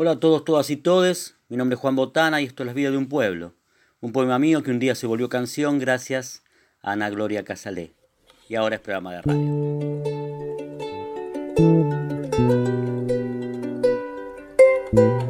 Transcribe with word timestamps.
Hola 0.00 0.12
a 0.12 0.20
todos, 0.20 0.44
todas 0.44 0.70
y 0.70 0.76
todes. 0.76 1.34
Mi 1.48 1.56
nombre 1.56 1.74
es 1.74 1.80
Juan 1.80 1.96
Botana 1.96 2.40
y 2.40 2.44
esto 2.44 2.62
es 2.62 2.68
La 2.68 2.72
vida 2.72 2.92
de 2.92 2.96
un 2.96 3.08
pueblo. 3.08 3.54
Un 4.00 4.12
poema 4.12 4.38
mío 4.38 4.62
que 4.62 4.70
un 4.70 4.78
día 4.78 4.94
se 4.94 5.08
volvió 5.08 5.28
canción 5.28 5.80
gracias 5.80 6.44
a 6.82 6.92
Ana 6.92 7.10
Gloria 7.10 7.44
Casalé. 7.44 7.94
Y 8.48 8.54
ahora 8.54 8.76
es 8.76 8.80
programa 8.80 9.14
de 9.14 9.22
radio. 14.92 15.27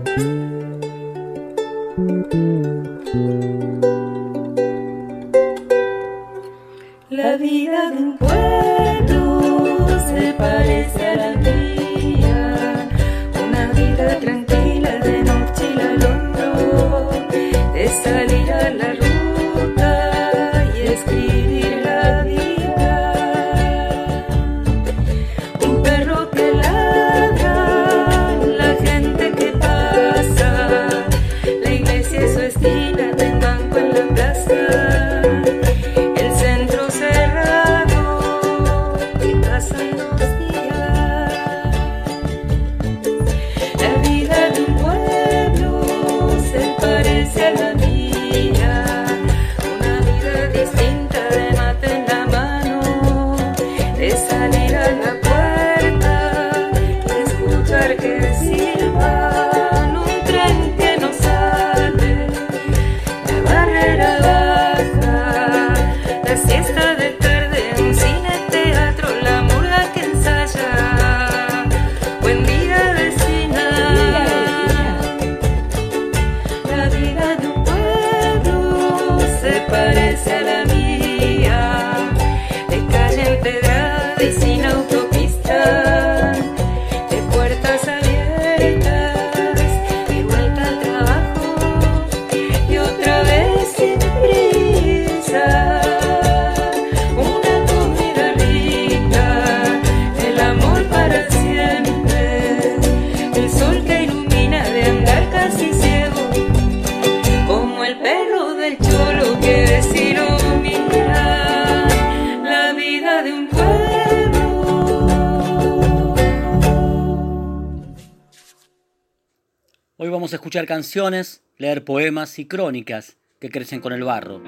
Escuchar 120.58 120.67
canciones, 120.67 121.42
leer 121.57 121.85
poemas 121.85 122.36
y 122.41 122.46
crónicas 122.46 123.17
que 123.41 123.48
crecen 123.48 123.80
con 123.80 123.92
el 123.92 124.02
barro. 124.02 124.42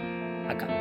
Acá. 0.48 0.79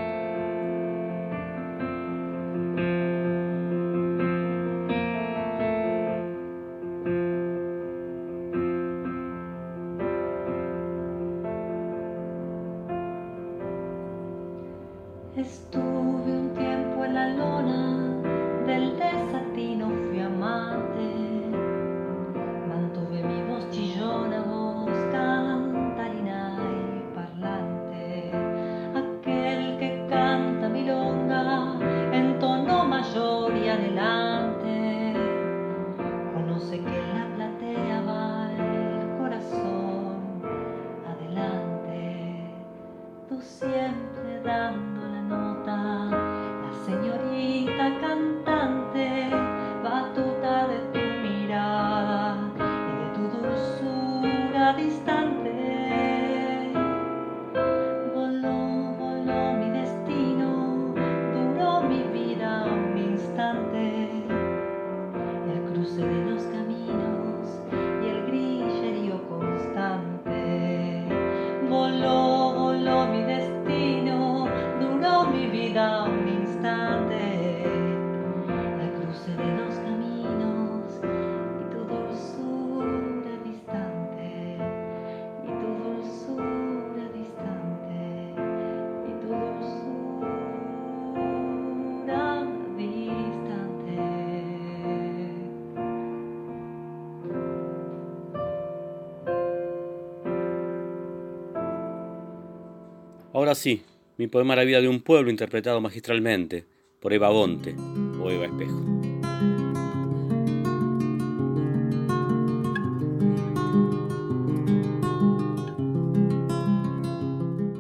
Ahora 103.49 103.59
sí, 103.59 103.81
mi 104.19 104.27
poema 104.27 104.55
La 104.55 104.63
vida 104.63 104.79
de 104.79 104.87
un 104.87 104.99
pueblo 104.99 105.31
interpretado 105.31 105.81
magistralmente 105.81 106.65
por 106.99 107.13
Eva 107.13 107.29
Bonte 107.29 107.75
o 108.21 108.29
Eva 108.29 108.45
Espejo. 108.45 108.79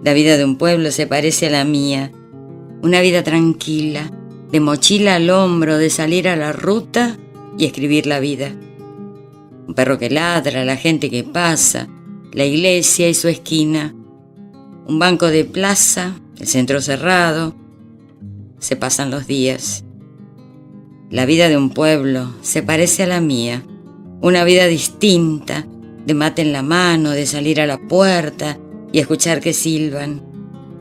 La 0.03 0.13
vida 0.13 0.37
de 0.37 0.43
un 0.43 0.57
pueblo 0.57 0.89
se 0.89 1.05
parece 1.05 1.45
a 1.45 1.51
la 1.51 1.65
mía. 1.65 2.11
Una 2.81 3.01
vida 3.01 3.23
tranquila, 3.23 4.11
de 4.51 4.59
mochila 4.59 5.17
al 5.17 5.29
hombro, 5.29 5.77
de 5.77 5.91
salir 5.91 6.27
a 6.27 6.35
la 6.35 6.51
ruta 6.51 7.15
y 7.59 7.65
escribir 7.65 8.07
la 8.07 8.19
vida. 8.19 8.55
Un 9.67 9.75
perro 9.75 9.99
que 9.99 10.09
ladra, 10.09 10.65
la 10.65 10.77
gente 10.77 11.11
que 11.11 11.23
pasa, 11.23 11.87
la 12.33 12.45
iglesia 12.45 13.07
y 13.07 13.13
su 13.13 13.27
esquina. 13.27 13.93
Un 14.89 14.97
banco 14.97 15.27
de 15.27 15.45
plaza, 15.45 16.15
el 16.39 16.47
centro 16.47 16.81
cerrado. 16.81 17.53
Se 18.57 18.75
pasan 18.75 19.11
los 19.11 19.27
días. 19.27 19.83
La 21.11 21.27
vida 21.27 21.47
de 21.47 21.57
un 21.57 21.69
pueblo 21.69 22.33
se 22.41 22.63
parece 22.63 23.03
a 23.03 23.05
la 23.05 23.21
mía. 23.21 23.63
Una 24.19 24.43
vida 24.45 24.65
distinta, 24.65 25.67
de 26.07 26.13
mate 26.15 26.41
en 26.41 26.53
la 26.53 26.63
mano, 26.63 27.11
de 27.11 27.27
salir 27.27 27.61
a 27.61 27.67
la 27.67 27.77
puerta 27.77 28.57
y 28.91 28.97
escuchar 28.97 29.41
que 29.41 29.53
silban. 29.53 30.23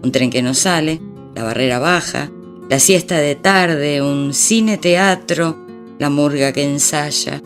Un 0.02 0.10
tren 0.10 0.30
que 0.30 0.40
no 0.40 0.54
sale, 0.54 1.02
la 1.34 1.42
barrera 1.42 1.78
baja, 1.78 2.32
la 2.70 2.78
siesta 2.78 3.18
de 3.18 3.34
tarde, 3.34 4.00
un 4.00 4.32
cine 4.32 4.78
teatro, 4.78 5.66
la 5.98 6.08
murga 6.08 6.52
que 6.52 6.64
ensaya. 6.64 7.42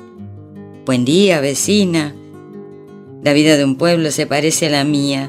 Buen 0.87 1.05
día, 1.05 1.41
vecina. 1.41 2.15
La 3.25 3.33
vida 3.33 3.57
de 3.57 3.65
un 3.65 3.75
pueblo 3.75 4.13
se 4.13 4.29
parece 4.29 4.69
a 4.69 4.71
la 4.71 4.85
mía, 4.85 5.29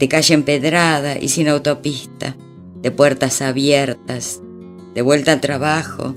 de 0.00 0.08
calle 0.08 0.32
empedrada 0.32 1.18
y 1.18 1.28
sin 1.28 1.46
autopista, 1.46 2.34
de 2.82 2.90
puertas 2.90 3.42
abiertas, 3.42 4.40
de 4.94 5.02
vuelta 5.02 5.32
al 5.32 5.42
trabajo 5.42 6.16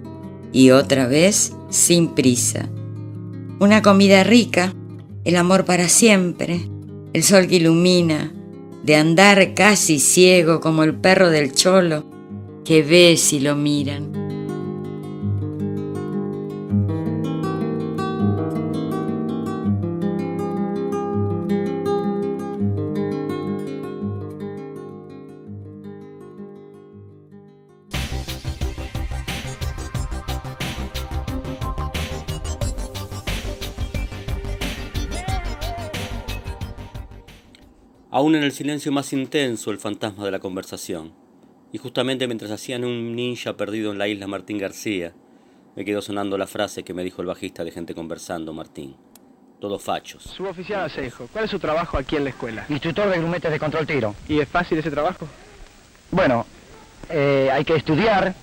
y 0.53 0.71
otra 0.71 1.06
vez 1.06 1.51
sin 1.69 2.15
prisa. 2.15 2.69
Una 3.59 3.81
comida 3.81 4.24
rica, 4.24 4.74
el 5.25 5.35
amor 5.35 5.65
para 5.65 5.89
siempre, 5.89 6.62
el 7.12 7.24
sol 7.24 7.47
que 7.47 7.57
ilumina, 7.57 8.31
de 8.83 8.95
andar 8.95 9.53
casi 9.53 10.00
ciego 10.00 10.62
como 10.62 10.83
el 10.83 10.95
perro 10.95 11.30
del 11.30 11.53
cholo 11.53 12.06
que 12.63 12.83
ve 12.83 13.18
si 13.18 13.41
lo 13.41 13.57
miran. 13.57 14.22
Aún 38.15 38.36
en 38.36 38.44
el 38.44 38.51
silencio 38.51 38.92
más 38.92 39.12
intenso, 39.12 39.71
el 39.71 39.80
fantasma 39.80 40.24
de 40.24 40.30
la 40.30 40.38
conversación. 40.38 41.13
Y 41.71 41.80
justamente 41.80 42.27
mientras 42.27 42.51
hacían 42.51 42.86
un 42.86 43.15
ninja 43.15 43.57
perdido 43.57 43.92
en 43.92 43.98
la 43.98 44.07
isla 44.07 44.27
Martín 44.27 44.60
García, 44.60 45.13
me 45.75 45.83
quedó 45.83 46.00
sonando 46.00 46.38
la 46.38 46.45
frase 46.45 46.83
que 46.83 46.94
me 46.94 47.04
dijo 47.04 47.24
el 47.24 47.27
bajista 47.27 47.63
de 47.63 47.71
gente 47.71 47.95
conversando, 47.95 48.54
Martín. 48.54 48.95
Todos 49.60 49.81
fachos. 49.81 50.21
Suboficial 50.25 50.83
Acejo, 50.83 51.27
¿cuál 51.33 51.45
es 51.45 51.50
su 51.50 51.57
trabajo 51.57 51.98
aquí 51.98 52.15
en 52.15 52.25
la 52.25 52.30
escuela? 52.30 52.68
Instructor 52.69 53.10
de 53.10 53.18
grumetes 53.18 53.50
de 53.50 53.57
control 53.57 53.88
tiro. 53.88 54.13
¿Y 54.30 54.42
es 54.42 54.48
fácil 54.48 54.77
ese 54.77 54.92
trabajo? 54.92 55.27
Bueno, 56.12 56.45
eh, 57.09 57.50
hay 57.51 57.66
que 57.66 57.75
estudiar 57.75 58.36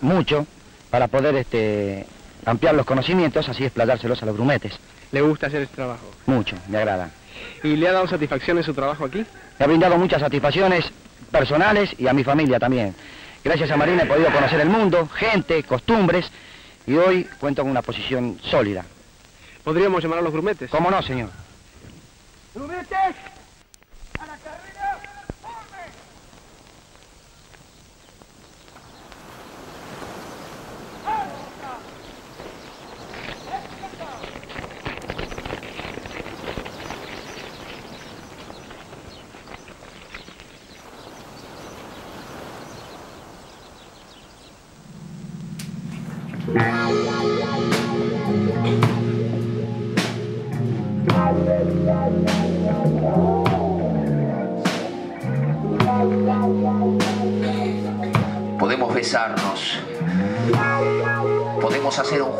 mucho 0.00 0.46
para 0.88 1.08
poder 1.08 1.34
este, 1.34 2.06
ampliar 2.46 2.74
los 2.74 2.86
conocimientos, 2.86 3.50
así 3.50 3.64
explayárselos 3.64 4.22
a 4.22 4.24
los 4.24 4.34
grumetes. 4.34 4.72
¿Le 5.12 5.20
gusta 5.20 5.48
hacer 5.48 5.60
este 5.60 5.76
trabajo? 5.76 6.06
Mucho, 6.24 6.56
me 6.70 6.78
agrada. 6.78 7.10
¿Y 7.62 7.76
le 7.76 7.88
ha 7.88 7.92
dado 7.92 8.06
satisfacción 8.06 8.58
en 8.58 8.64
su 8.64 8.74
trabajo 8.74 9.04
aquí? 9.04 9.24
Me 9.58 9.64
ha 9.64 9.68
brindado 9.68 9.96
muchas 9.98 10.20
satisfacciones 10.20 10.84
personales 11.30 11.94
y 11.98 12.06
a 12.06 12.12
mi 12.12 12.24
familia 12.24 12.58
también. 12.58 12.94
Gracias 13.44 13.70
a 13.70 13.76
Marina 13.76 14.02
he 14.02 14.06
podido 14.06 14.30
conocer 14.32 14.60
el 14.60 14.68
mundo, 14.68 15.08
gente, 15.08 15.62
costumbres, 15.62 16.30
y 16.86 16.94
hoy 16.94 17.24
cuento 17.38 17.62
con 17.62 17.70
una 17.70 17.82
posición 17.82 18.38
sólida. 18.42 18.84
¿Podríamos 19.64 20.02
llamar 20.02 20.20
a 20.20 20.22
los 20.22 20.32
grumetes? 20.32 20.70
¿Cómo 20.70 20.90
no, 20.90 21.02
señor? 21.02 21.30
Podemos 22.54 22.86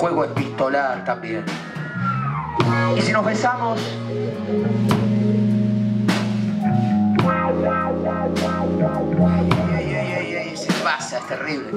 juego 0.06 0.24
epistolar 0.24 1.04
también. 1.04 1.44
Y 2.96 3.00
si 3.00 3.12
nos 3.12 3.24
besamos... 3.24 3.80
Se 10.54 10.72
pasa, 10.84 11.18
es 11.18 11.26
terrible. 11.26 11.72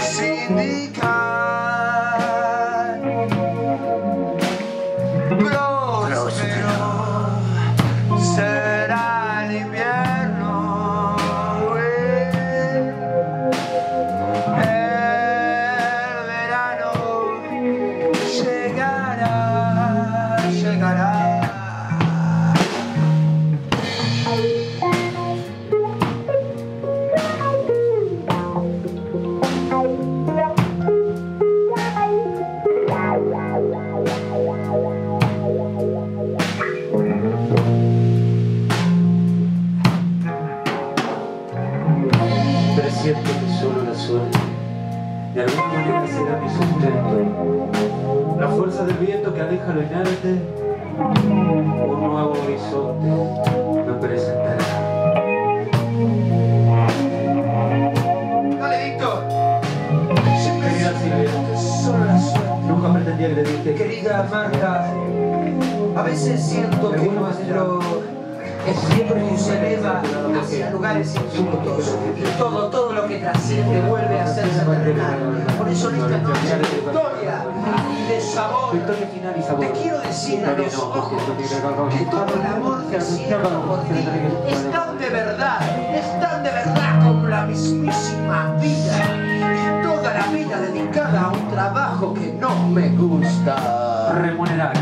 Sindical. 0.00 1.10
Querida 63.80 64.28
Marta, 64.30 64.92
a 65.96 66.02
veces 66.02 66.38
siento 66.44 66.92
que 66.92 66.98
nuestro 66.98 67.80
espíritu 68.68 69.38
se 69.38 69.58
eleva 69.58 70.02
hacia 70.38 70.70
lugares 70.70 71.14
infinitos. 71.14 71.96
Todo, 72.36 72.68
todo 72.68 72.92
lo 72.92 73.08
que 73.08 73.16
trasciende 73.20 73.80
vuelve 73.88 74.20
a 74.20 74.24
hacerse 74.24 74.60
terrenal. 74.66 75.46
Por 75.56 75.66
eso 75.66 75.88
en 75.88 75.96
esta 75.96 76.18
noche 76.18 76.56
de 76.56 76.76
victoria 76.76 77.46
y 77.90 78.12
de 78.12 78.20
sabor, 78.20 78.76
y 78.76 79.60
te 79.60 79.70
quiero 79.80 79.98
decir 80.02 80.44
a 80.44 80.52
los 80.52 80.74
ojos 80.74 81.22
que 81.96 82.04
todo 82.04 82.34
el 82.34 82.46
amor 82.46 82.84
que 82.90 83.00
siento 83.00 83.48
por 83.66 83.82
ti 83.84 84.06
es 84.46 84.70
tan 84.70 84.98
de 84.98 85.08
verdad, 85.08 85.96
es 85.96 86.20
tan 86.20 86.42
de 86.42 86.50
verdad 86.50 87.02
como 87.02 87.28
la 87.28 87.46
mismísima 87.46 88.56
vida. 88.60 89.16
Y 89.40 89.82
toda 89.82 90.12
la 90.12 90.26
vida 90.26 90.60
dedicada 90.60 91.22
a 91.22 91.28
un 91.30 91.39
trabajo 91.50 92.14
que 92.14 92.32
no 92.32 92.68
me 92.68 92.88
gusta. 92.90 94.12
Remunerar. 94.14 94.72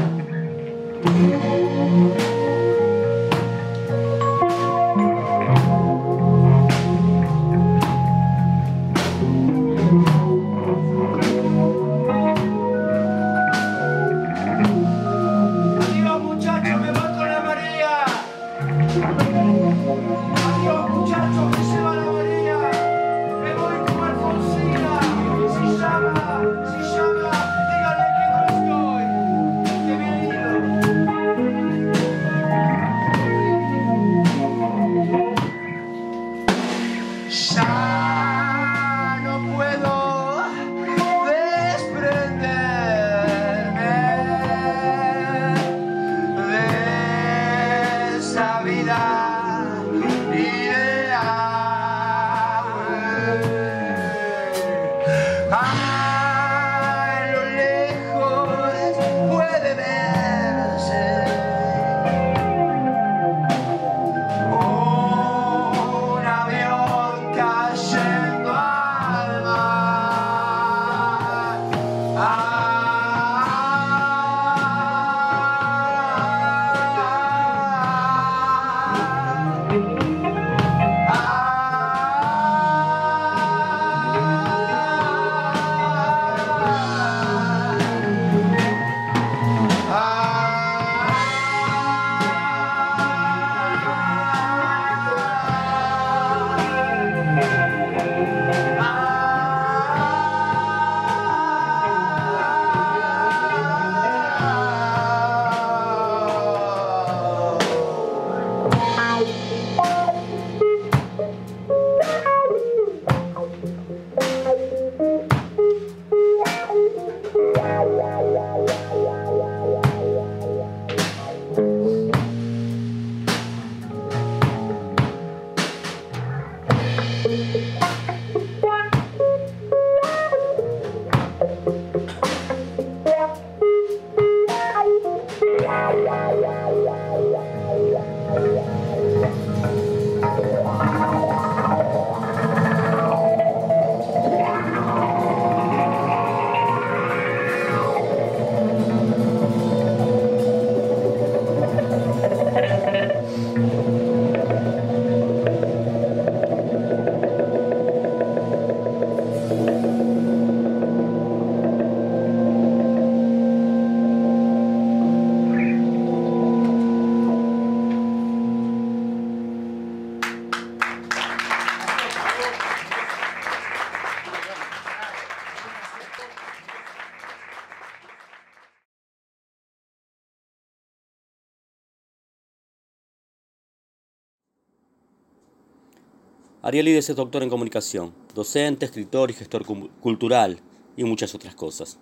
Arielides 186.69 187.09
es 187.09 187.17
doctor 187.17 187.43
en 187.43 187.49
comunicación, 187.49 188.13
docente, 188.35 188.85
escritor 188.85 189.31
y 189.31 189.33
gestor 189.33 189.65
cu- 189.65 189.89
cultural 190.03 190.59
y 190.99 191.05
muchas 191.05 191.35
otras 191.35 191.55
cosas. 191.55 191.99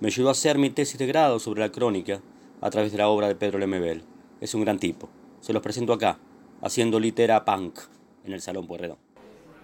Me 0.00 0.08
ayudó 0.08 0.28
a 0.28 0.32
hacer 0.32 0.58
mi 0.58 0.70
tesis 0.70 0.98
de 0.98 1.06
grado 1.06 1.38
sobre 1.38 1.60
la 1.60 1.70
crónica 1.70 2.20
a 2.60 2.68
través 2.68 2.90
de 2.90 2.98
la 2.98 3.06
obra 3.08 3.28
de 3.28 3.36
Pedro 3.36 3.60
Lemebel. 3.60 4.02
Es 4.40 4.54
un 4.54 4.62
gran 4.62 4.80
tipo. 4.80 5.08
Se 5.40 5.52
los 5.52 5.62
presento 5.62 5.92
acá, 5.92 6.18
haciendo 6.60 6.98
litera 6.98 7.44
punk 7.44 7.78
en 8.24 8.32
el 8.32 8.40
Salón 8.40 8.66
Pueyrredón. 8.66 8.98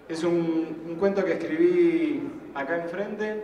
Es 0.07 0.23
un, 0.23 0.95
cuento 0.97 1.25
que 1.25 1.33
escribí 1.33 2.23
acá 2.53 2.81
enfrente. 2.81 3.43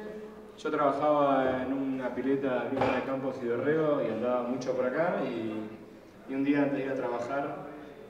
Yo 0.63 0.71
trabajaba 0.71 1.63
en 1.63 1.73
una 1.73 2.15
pileta 2.15 2.69
de 2.69 3.03
Campos 3.05 3.35
y 3.43 3.47
Dorrego 3.47 4.01
y 4.01 4.09
andaba 4.11 4.43
mucho 4.43 4.71
por 4.77 4.85
acá 4.85 5.21
y, 5.25 6.31
y 6.31 6.35
un 6.35 6.45
día 6.45 6.59
antes 6.59 6.77
de 6.77 6.85
ir 6.85 6.91
a 6.91 6.95
trabajar 6.95 7.67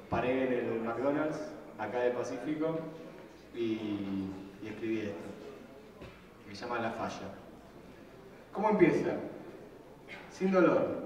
paré 0.08 0.60
en 0.60 0.74
el 0.74 0.82
McDonald's, 0.82 1.40
acá 1.82 2.00
de 2.00 2.12
Pacífico, 2.12 2.80
y, 3.56 4.30
y 4.62 4.68
escribí 4.68 5.00
esto, 5.00 5.16
que 6.48 6.56
se 6.56 6.66
llama 6.66 6.80
La 6.80 6.92
Falla. 6.92 7.34
¿Cómo 8.54 8.70
empieza? 8.70 9.14
Sin 10.30 10.52
dolor, 10.52 11.06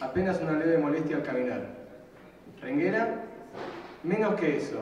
apenas 0.00 0.40
una 0.42 0.52
leve 0.52 0.76
molestia 0.78 1.16
al 1.16 1.22
caminar. 1.22 1.66
¿Renguera? 2.60 3.24
Menos 4.02 4.34
que 4.34 4.58
eso, 4.58 4.80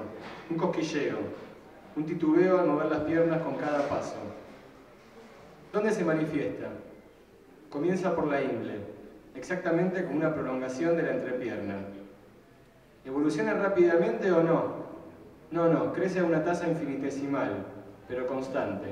un 0.50 0.56
cosquilleo, 0.56 1.18
un 1.96 2.04
titubeo 2.04 2.58
al 2.58 2.66
mover 2.66 2.86
las 2.86 3.00
piernas 3.00 3.40
con 3.42 3.54
cada 3.54 3.88
paso. 3.88 4.16
¿Dónde 5.72 5.92
se 5.92 6.04
manifiesta? 6.04 6.68
Comienza 7.70 8.14
por 8.16 8.26
la 8.26 8.42
ingle, 8.42 8.78
exactamente 9.36 10.04
como 10.04 10.16
una 10.16 10.34
prolongación 10.34 10.96
de 10.96 11.02
la 11.04 11.12
entrepierna. 11.12 11.76
¿Evoluciona 13.04 13.54
rápidamente 13.54 14.32
o 14.32 14.42
no? 14.42 14.88
No, 15.50 15.68
no, 15.68 15.92
crece 15.92 16.20
a 16.20 16.24
una 16.24 16.44
tasa 16.44 16.68
infinitesimal, 16.68 17.64
pero 18.06 18.26
constante. 18.26 18.88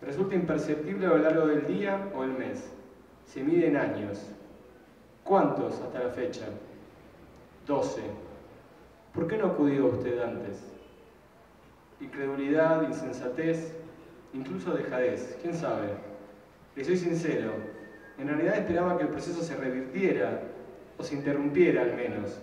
Resulta 0.00 0.34
imperceptible 0.34 1.06
a 1.06 1.10
lo 1.10 1.18
largo 1.18 1.46
del 1.46 1.66
día 1.66 2.10
o 2.14 2.24
el 2.24 2.32
mes. 2.32 2.70
Se 3.26 3.42
mide 3.42 3.68
en 3.68 3.76
años. 3.76 4.26
¿Cuántos 5.24 5.80
hasta 5.80 6.04
la 6.04 6.10
fecha? 6.10 6.46
12. 7.66 8.00
¿Por 9.12 9.26
qué 9.26 9.36
no 9.36 9.46
acudió 9.46 9.86
usted 9.86 10.20
antes? 10.20 10.62
Incredulidad, 12.00 12.82
insensatez, 12.82 13.74
incluso 14.32 14.72
dejadez, 14.74 15.38
quién 15.42 15.54
sabe. 15.54 15.88
Le 16.76 16.84
soy 16.84 16.96
sincero, 16.96 17.52
en 18.18 18.28
realidad 18.28 18.58
esperaba 18.58 18.96
que 18.96 19.04
el 19.04 19.10
proceso 19.10 19.42
se 19.42 19.56
revirtiera 19.56 20.42
o 20.98 21.02
se 21.02 21.14
interrumpiera 21.14 21.82
al 21.82 21.94
menos. 21.94 22.38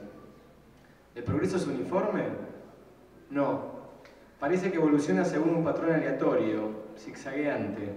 ¿El 1.16 1.24
progreso 1.24 1.58
es 1.58 1.68
uniforme? 1.68 2.24
No. 3.34 3.62
Parece 4.40 4.72
que 4.72 4.78
evoluciona 4.78 5.26
según 5.26 5.56
un 5.56 5.64
patrón 5.64 5.92
aleatorio, 5.92 6.70
zigzagueante. 7.00 7.96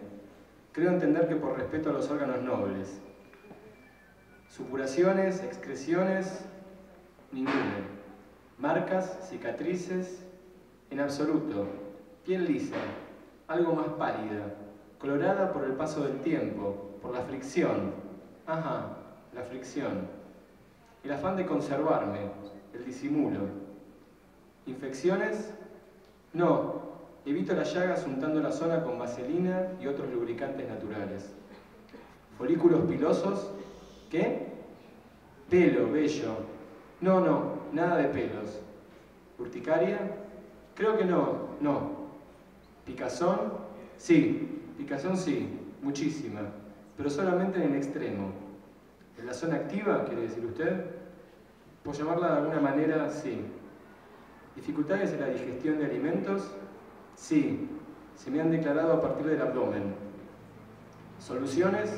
Creo 0.73 0.91
entender 0.91 1.29
que 1.29 1.37
por 1.37 1.59
respeto 1.59 1.91
a 1.91 1.93
los 1.93 2.11
órganos 2.11 2.43
nobles. 2.43 2.99
Supuraciones, 4.49 5.43
excreciones, 5.43 6.47
ninguna. 7.33 7.85
Marcas, 8.59 9.29
cicatrices, 9.29 10.25
en 10.91 11.01
absoluto. 11.01 11.67
Piel 12.25 12.47
lisa, 12.47 12.77
algo 13.47 13.75
más 13.75 13.89
pálida, 13.89 14.55
colorada 14.99 15.53
por 15.53 15.65
el 15.65 15.73
paso 15.73 16.03
del 16.03 16.21
tiempo, 16.21 16.97
por 17.03 17.13
la 17.13 17.21
fricción. 17.21 17.93
Ajá, 18.47 18.97
la 19.35 19.43
fricción. 19.43 20.09
El 21.05 21.13
afán 21.13 21.37
de 21.37 21.45
conservarme, 21.45 22.21
el 22.73 22.87
disimulo. 22.87 23.66
¿Infecciones? 24.67 25.53
No, 26.33 26.83
evito 27.25 27.55
las 27.55 27.73
llagas 27.73 28.05
untando 28.07 28.41
la 28.41 28.51
zona 28.51 28.83
con 28.83 28.99
vaselina 28.99 29.69
y 29.81 29.87
otros 29.87 30.13
lubricantes 30.13 30.69
naturales. 30.69 31.33
¿Folículos 32.37 32.81
pilosos? 32.87 33.51
¿Qué? 34.11 34.47
Pelo, 35.49 35.91
vello. 35.91 36.35
No, 37.01 37.21
no, 37.21 37.55
nada 37.73 37.99
de 37.99 38.09
pelos. 38.09 38.61
¿Urticaria? 39.39 39.99
Creo 40.75 40.97
que 40.97 41.05
no, 41.05 41.49
no. 41.61 41.91
¿Picazón? 42.85 43.53
Sí, 43.97 44.63
picazón 44.77 45.17
sí, 45.17 45.59
muchísima, 45.83 46.41
pero 46.97 47.09
solamente 47.09 47.63
en 47.63 47.71
el 47.71 47.77
extremo. 47.77 48.31
¿En 49.19 49.27
la 49.27 49.33
zona 49.33 49.57
activa, 49.57 50.05
quiere 50.05 50.23
decir 50.23 50.45
usted? 50.45 50.85
Por 51.83 51.95
llamarla 51.95 52.33
de 52.33 52.37
alguna 52.39 52.61
manera, 52.61 53.09
sí. 53.11 53.41
¿Dificultades 54.57 55.13
en 55.13 55.21
la 55.21 55.29
digestión 55.29 55.79
de 55.79 55.85
alimentos? 55.85 56.51
Sí, 57.15 57.69
se 58.17 58.31
me 58.31 58.41
han 58.41 58.51
declarado 58.51 58.95
a 58.95 59.03
partir 59.03 59.27
del 59.27 59.41
abdomen. 59.41 59.95
¿Soluciones? 61.21 61.91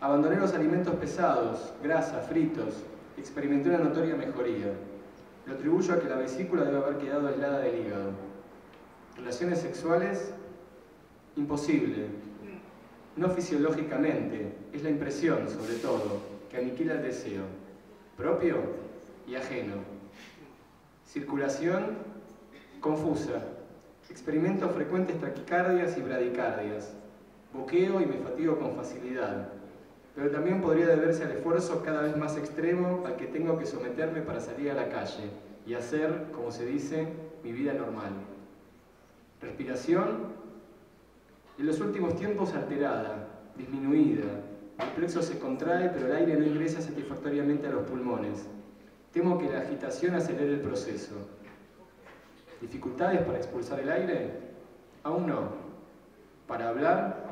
Abandoné 0.00 0.36
los 0.36 0.54
alimentos 0.54 0.94
pesados, 0.94 1.74
grasa, 1.82 2.20
fritos. 2.20 2.84
Experimenté 3.18 3.68
una 3.68 3.78
notoria 3.78 4.14
mejoría. 4.14 4.72
Lo 5.46 5.54
atribuyo 5.54 5.94
a 5.94 6.00
que 6.00 6.08
la 6.08 6.16
vesícula 6.16 6.64
debe 6.64 6.78
haber 6.78 6.98
quedado 6.98 7.28
aislada 7.28 7.58
del 7.58 7.86
hígado. 7.86 8.10
Relaciones 9.16 9.60
sexuales, 9.60 10.32
imposible. 11.36 12.06
No 13.16 13.28
fisiológicamente, 13.30 14.52
es 14.72 14.82
la 14.82 14.90
impresión, 14.90 15.48
sobre 15.48 15.74
todo, 15.74 16.20
que 16.50 16.56
aniquila 16.56 16.94
el 16.94 17.02
deseo, 17.02 17.42
propio 18.16 18.56
y 19.26 19.36
ajeno. 19.36 19.93
Circulación, 21.14 21.90
confusa. 22.80 23.40
Experimento 24.10 24.68
frecuentes 24.70 25.20
taquicardias 25.20 25.96
y 25.96 26.02
bradicardias. 26.02 26.92
Boqueo 27.52 28.00
y 28.00 28.06
me 28.06 28.16
fatigo 28.16 28.58
con 28.58 28.74
facilidad. 28.74 29.46
Pero 30.16 30.32
también 30.32 30.60
podría 30.60 30.88
deberse 30.88 31.22
al 31.22 31.30
esfuerzo 31.30 31.84
cada 31.84 32.02
vez 32.02 32.16
más 32.16 32.36
extremo 32.36 33.04
al 33.06 33.14
que 33.14 33.28
tengo 33.28 33.56
que 33.56 33.64
someterme 33.64 34.22
para 34.22 34.40
salir 34.40 34.72
a 34.72 34.74
la 34.74 34.88
calle 34.88 35.30
y 35.64 35.74
hacer, 35.74 36.32
como 36.32 36.50
se 36.50 36.66
dice, 36.66 37.06
mi 37.44 37.52
vida 37.52 37.74
normal. 37.74 38.10
Respiración, 39.40 40.32
en 41.56 41.66
los 41.66 41.78
últimos 41.78 42.16
tiempos 42.16 42.54
alterada, 42.54 43.28
disminuida. 43.56 44.40
El 44.80 44.88
plexo 44.96 45.22
se 45.22 45.38
contrae, 45.38 45.90
pero 45.90 46.06
el 46.06 46.12
aire 46.16 46.36
no 46.36 46.44
ingresa 46.44 46.80
satisfactoriamente 46.80 47.68
a 47.68 47.70
los 47.70 47.88
pulmones. 47.88 48.48
Temo 49.14 49.38
que 49.38 49.48
la 49.48 49.60
agitación 49.60 50.16
acelere 50.16 50.54
el 50.54 50.60
proceso. 50.60 51.14
¿Dificultades 52.60 53.22
para 53.22 53.38
expulsar 53.38 53.78
el 53.78 53.88
aire? 53.88 54.40
Aún 55.04 55.28
no. 55.28 55.50
Para 56.48 56.70
hablar, 56.70 57.24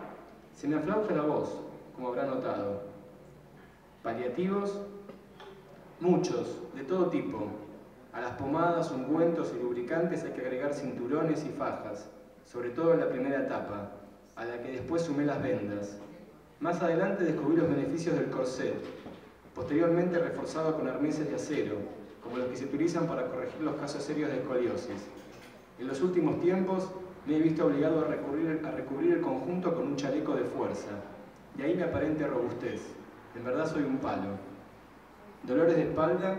se 0.55 0.69
me 0.69 0.77
aflauja 0.77 1.13
la 1.13 1.23
voz, 1.23 1.61
como 1.97 2.07
habrá 2.07 2.25
notado. 2.25 2.83
Paliativos, 4.05 4.81
muchos, 5.99 6.61
de 6.77 6.85
todo 6.85 7.11
tipo. 7.11 7.49
A 8.13 8.21
las 8.21 8.35
pomadas, 8.35 8.93
ungüentos 8.93 9.53
y 9.53 9.61
lubricantes 9.61 10.23
hay 10.23 10.31
que 10.31 10.41
agregar 10.43 10.75
cinturones 10.75 11.45
y 11.45 11.49
fajas, 11.49 12.09
sobre 12.45 12.71
todo 12.71 12.95
en 12.95 13.01
la 13.01 13.09
primera 13.09 13.41
etapa, 13.41 13.91
a 14.37 14.45
la 14.45 14.63
que 14.63 14.71
después 14.71 15.03
sumé 15.03 15.25
las 15.25 15.43
vendas. 15.43 15.99
Más 16.61 16.81
adelante 16.81 17.25
descubrí 17.25 17.57
los 17.57 17.69
beneficios 17.69 18.15
del 18.15 18.31
corset, 18.31 18.77
posteriormente 19.55 20.19
reforzado 20.19 20.77
con 20.77 20.89
arneses 20.89 21.29
de 21.29 21.37
acero, 21.37 21.77
como 22.23 22.39
los 22.39 22.49
que 22.49 22.57
se 22.57 22.65
utilizan 22.65 23.07
para 23.07 23.27
corregir 23.29 23.61
los 23.63 23.77
casos 23.77 24.03
serios 24.03 24.31
de 24.31 24.39
escoliosis. 24.39 25.09
En 25.79 25.89
los 25.89 26.01
últimos 26.01 26.41
tiempos 26.41 26.91
me 27.27 27.37
he 27.37 27.41
visto 27.41 27.67
obligado 27.67 28.01
a 28.01 28.09
recurrir, 28.09 28.63
a 28.65 28.71
recubrir 28.71 29.15
el 29.15 29.21
conjunto 29.21 29.75
con 29.75 29.87
un 29.87 29.97
chaleco 29.97 30.35
de 30.35 30.45
fuerza, 30.45 30.91
de 31.57 31.65
ahí 31.65 31.75
mi 31.75 31.83
aparente 31.83 32.27
robustez. 32.27 32.83
En 33.37 33.45
verdad 33.45 33.71
soy 33.71 33.83
un 33.83 33.99
palo. 33.99 34.31
Dolores 35.45 35.77
de 35.77 35.83
espalda 35.83 36.37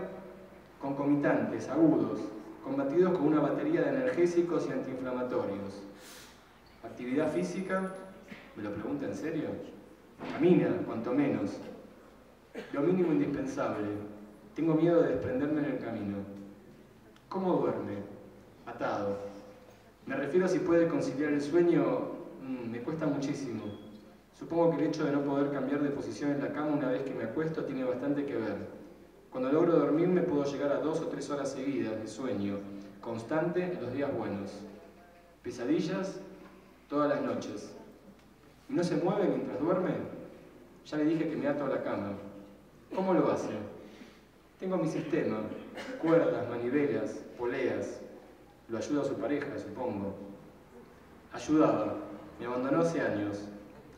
concomitantes, 0.84 1.66
agudos, 1.70 2.20
combatidos 2.62 3.16
con 3.16 3.28
una 3.28 3.40
batería 3.40 3.80
de 3.80 3.88
analgésicos 3.88 4.66
y 4.68 4.72
antiinflamatorios. 4.72 5.82
Actividad 6.84 7.32
física, 7.32 7.94
¿me 8.54 8.62
lo 8.62 8.70
pregunta 8.70 9.06
en 9.06 9.14
serio? 9.14 9.48
Camina, 10.34 10.68
cuanto 10.86 11.14
menos. 11.14 11.52
Lo 12.72 12.82
mínimo 12.82 13.12
indispensable. 13.12 13.88
Tengo 14.54 14.74
miedo 14.74 15.02
de 15.02 15.10
desprenderme 15.10 15.60
en 15.60 15.72
el 15.72 15.78
camino. 15.78 16.18
¿Cómo 17.28 17.54
duerme? 17.54 17.98
Atado. 18.66 19.18
Me 20.06 20.14
refiero 20.16 20.46
a 20.46 20.48
si 20.48 20.60
puede 20.60 20.86
conciliar 20.86 21.32
el 21.32 21.42
sueño, 21.42 21.82
mm, 22.42 22.70
me 22.70 22.78
cuesta 22.80 23.06
muchísimo. 23.06 23.62
Supongo 24.38 24.70
que 24.70 24.82
el 24.82 24.88
hecho 24.88 25.04
de 25.04 25.12
no 25.12 25.22
poder 25.22 25.50
cambiar 25.52 25.82
de 25.82 25.90
posición 25.90 26.30
en 26.30 26.40
la 26.40 26.52
cama 26.52 26.76
una 26.76 26.88
vez 26.88 27.02
que 27.02 27.14
me 27.14 27.24
acuesto 27.24 27.64
tiene 27.64 27.84
bastante 27.84 28.24
que 28.24 28.36
ver. 28.36 28.56
Cuando 29.30 29.50
logro 29.50 29.72
dormirme 29.72 30.22
puedo 30.22 30.44
llegar 30.44 30.70
a 30.70 30.80
dos 30.80 31.00
o 31.00 31.08
tres 31.08 31.28
horas 31.30 31.50
seguidas 31.50 32.00
de 32.00 32.06
sueño, 32.06 32.58
constante 33.00 33.64
en 33.64 33.82
los 33.82 33.92
días 33.92 34.16
buenos. 34.16 34.52
Pesadillas 35.42 36.20
todas 36.88 37.08
las 37.08 37.22
noches. 37.22 37.74
¿Y 38.68 38.74
no 38.74 38.84
se 38.84 38.96
mueve 38.96 39.26
mientras 39.26 39.58
duerme? 39.58 39.94
Ya 40.86 40.98
le 40.98 41.04
dije 41.04 41.28
que 41.28 41.36
me 41.36 41.48
ato 41.48 41.64
a 41.64 41.68
la 41.68 41.82
cama. 41.82 42.12
¿Cómo 42.94 43.12
lo 43.12 43.30
hace? 43.32 43.50
Tengo 44.60 44.76
mi 44.76 44.88
sistema, 44.88 45.38
cuerdas, 46.00 46.48
manivelas, 46.48 47.10
poleas. 47.36 48.00
Lo 48.68 48.78
ayuda 48.78 49.02
a 49.02 49.04
su 49.04 49.14
pareja, 49.14 49.58
supongo. 49.58 50.14
Ayudaba. 51.32 51.96
Me 52.38 52.46
abandonó 52.46 52.80
hace 52.80 53.00
años. 53.00 53.48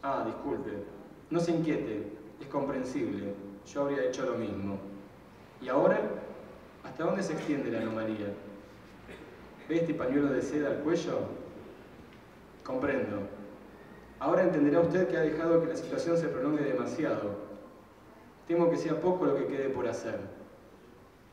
Ah, 0.02 0.24
disculpe. 0.24 0.70
No 1.30 1.40
se 1.40 1.52
inquiete. 1.52 2.10
Es 2.40 2.46
comprensible. 2.48 3.34
Yo 3.66 3.82
habría 3.82 4.04
hecho 4.04 4.24
lo 4.24 4.38
mismo. 4.38 4.78
¿Y 5.60 5.68
ahora? 5.68 6.00
¿Hasta 6.82 7.04
dónde 7.04 7.22
se 7.22 7.34
extiende 7.34 7.70
la 7.70 7.80
anomalía? 7.80 8.32
¿Ve 9.68 9.76
este 9.76 9.94
pañuelo 9.94 10.28
de 10.28 10.40
seda 10.40 10.68
al 10.68 10.78
cuello? 10.78 11.18
Comprendo. 12.64 13.20
Ahora 14.18 14.44
entenderá 14.44 14.80
usted 14.80 15.08
que 15.08 15.16
ha 15.16 15.20
dejado 15.20 15.60
que 15.60 15.68
la 15.68 15.76
situación 15.76 16.16
se 16.16 16.28
prolongue 16.28 16.64
demasiado. 16.64 17.55
Temo 18.46 18.70
que 18.70 18.76
sea 18.76 19.00
poco 19.00 19.26
lo 19.26 19.36
que 19.36 19.46
quede 19.46 19.68
por 19.68 19.88
hacer. 19.88 20.20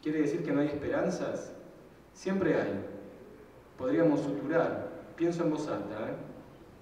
¿Quiere 0.02 0.21
decir 0.21 0.43
que 0.43 0.52
no 0.52 0.62
hay 0.62 0.67
esperanzas? 0.67 1.54
Siempre 2.13 2.60
hay. 2.60 2.86
Podríamos 3.78 4.21
suturar, 4.21 4.89
pienso 5.15 5.43
en 5.43 5.52
voz 5.52 5.67
alta, 5.67 6.10
¿eh? 6.10 6.15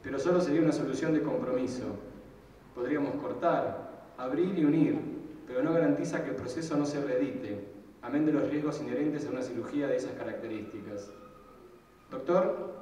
pero 0.04 0.20
solo 0.20 0.42
sería 0.42 0.62
una 0.62 0.72
solución 0.72 1.14
de 1.14 1.22
compromiso. 1.22 1.84
Podríamos 2.74 3.16
cortar, 3.16 3.92
abrir 4.18 4.58
y 4.58 4.66
unir, 4.66 5.00
pero 5.48 5.64
no 5.64 5.74
garantiza 5.74 6.24
que 6.24 6.32
el 6.32 6.36
proceso 6.36 6.78
no 6.78 6.86
se 6.86 7.02
reedite, 7.02 7.66
amén 8.02 8.26
de 8.26 8.34
los 8.34 8.50
riesgos 8.50 8.82
inherentes 8.82 9.26
a 9.26 9.32
una 9.32 9.42
cirugía 9.42 9.88
de 9.88 9.98
esas 9.98 10.14
características. 10.14 11.12
Doctor, 12.10 12.74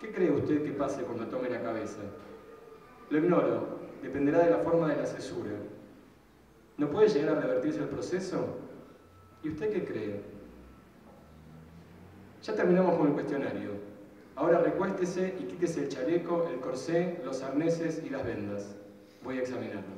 ¿qué 0.00 0.12
cree 0.12 0.30
usted 0.30 0.62
que 0.62 0.72
pase 0.72 1.02
cuando 1.02 1.26
tome 1.26 1.50
la 1.50 1.62
cabeza? 1.62 1.98
Lo 3.10 3.18
ignoro, 3.18 3.78
dependerá 4.02 4.40
de 4.44 4.50
la 4.50 4.58
forma 4.58 4.88
de 4.88 4.96
la 4.96 5.06
cesura. 5.06 5.52
¿No 6.76 6.90
puede 6.90 7.08
llegar 7.08 7.36
a 7.36 7.40
revertirse 7.40 7.80
el 7.80 7.88
proceso? 7.88 8.58
¿Y 9.42 9.48
usted 9.48 9.72
qué 9.72 9.84
cree? 9.84 10.20
Ya 12.42 12.54
terminamos 12.54 12.96
con 12.96 13.08
el 13.08 13.12
cuestionario. 13.14 13.70
Ahora 14.36 14.60
recuéstese 14.60 15.34
y 15.40 15.44
quítese 15.44 15.84
el 15.84 15.88
chaleco, 15.88 16.48
el 16.48 16.60
corsé, 16.60 17.20
los 17.24 17.42
arneses 17.42 18.02
y 18.04 18.10
las 18.10 18.24
vendas. 18.24 18.76
Voy 19.24 19.38
a 19.38 19.40
examinarlo. 19.40 19.96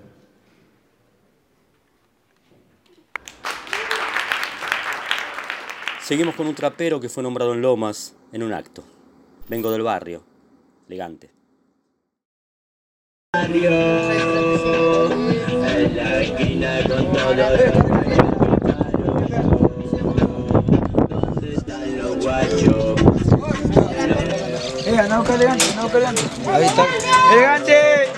Seguimos 6.00 6.36
con 6.36 6.46
un 6.46 6.54
trapero 6.54 7.00
que 7.00 7.10
fue 7.10 7.22
nombrado 7.22 7.52
en 7.52 7.60
Lomas 7.60 8.16
en 8.32 8.42
un 8.42 8.52
acto. 8.54 8.82
Vengo 9.48 9.70
del 9.70 9.82
barrio, 9.82 10.22
elegante. 10.86 11.37
En 13.34 13.52
la 15.96 16.22
esquina 16.22 16.80
con 16.88 17.12
todo 17.12 17.34
¿Dónde 21.10 21.52
están 21.54 21.98
los 21.98 22.24
guachos? 22.24 22.96
Eh, 24.86 24.96
buscar 25.18 25.36
elegante, 25.36 25.64
buscar 25.78 25.96
elegante. 25.96 26.22
Ahí 26.50 26.64
está. 26.64 26.86
¡Elegante! 27.34 28.08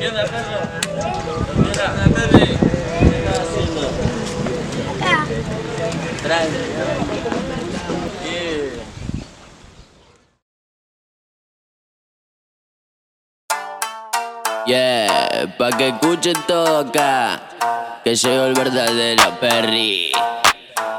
¿Qué 0.00 0.08
onda, 0.08 0.24
perro? 0.24 0.60
Mira, 1.58 1.88
Pepe. 2.14 2.44
¿Qué 2.48 3.18
estás 3.18 3.38
haciendo? 3.40 3.84
Trae. 6.22 6.65
Yeah, 14.66 15.54
pa' 15.56 15.70
que 15.78 15.90
escuchen 15.90 16.34
todo 16.48 16.78
acá. 16.78 17.40
Que 18.02 18.16
llegó 18.16 18.46
el 18.46 18.54
verdadero 18.54 19.38
Perry. 19.38 20.10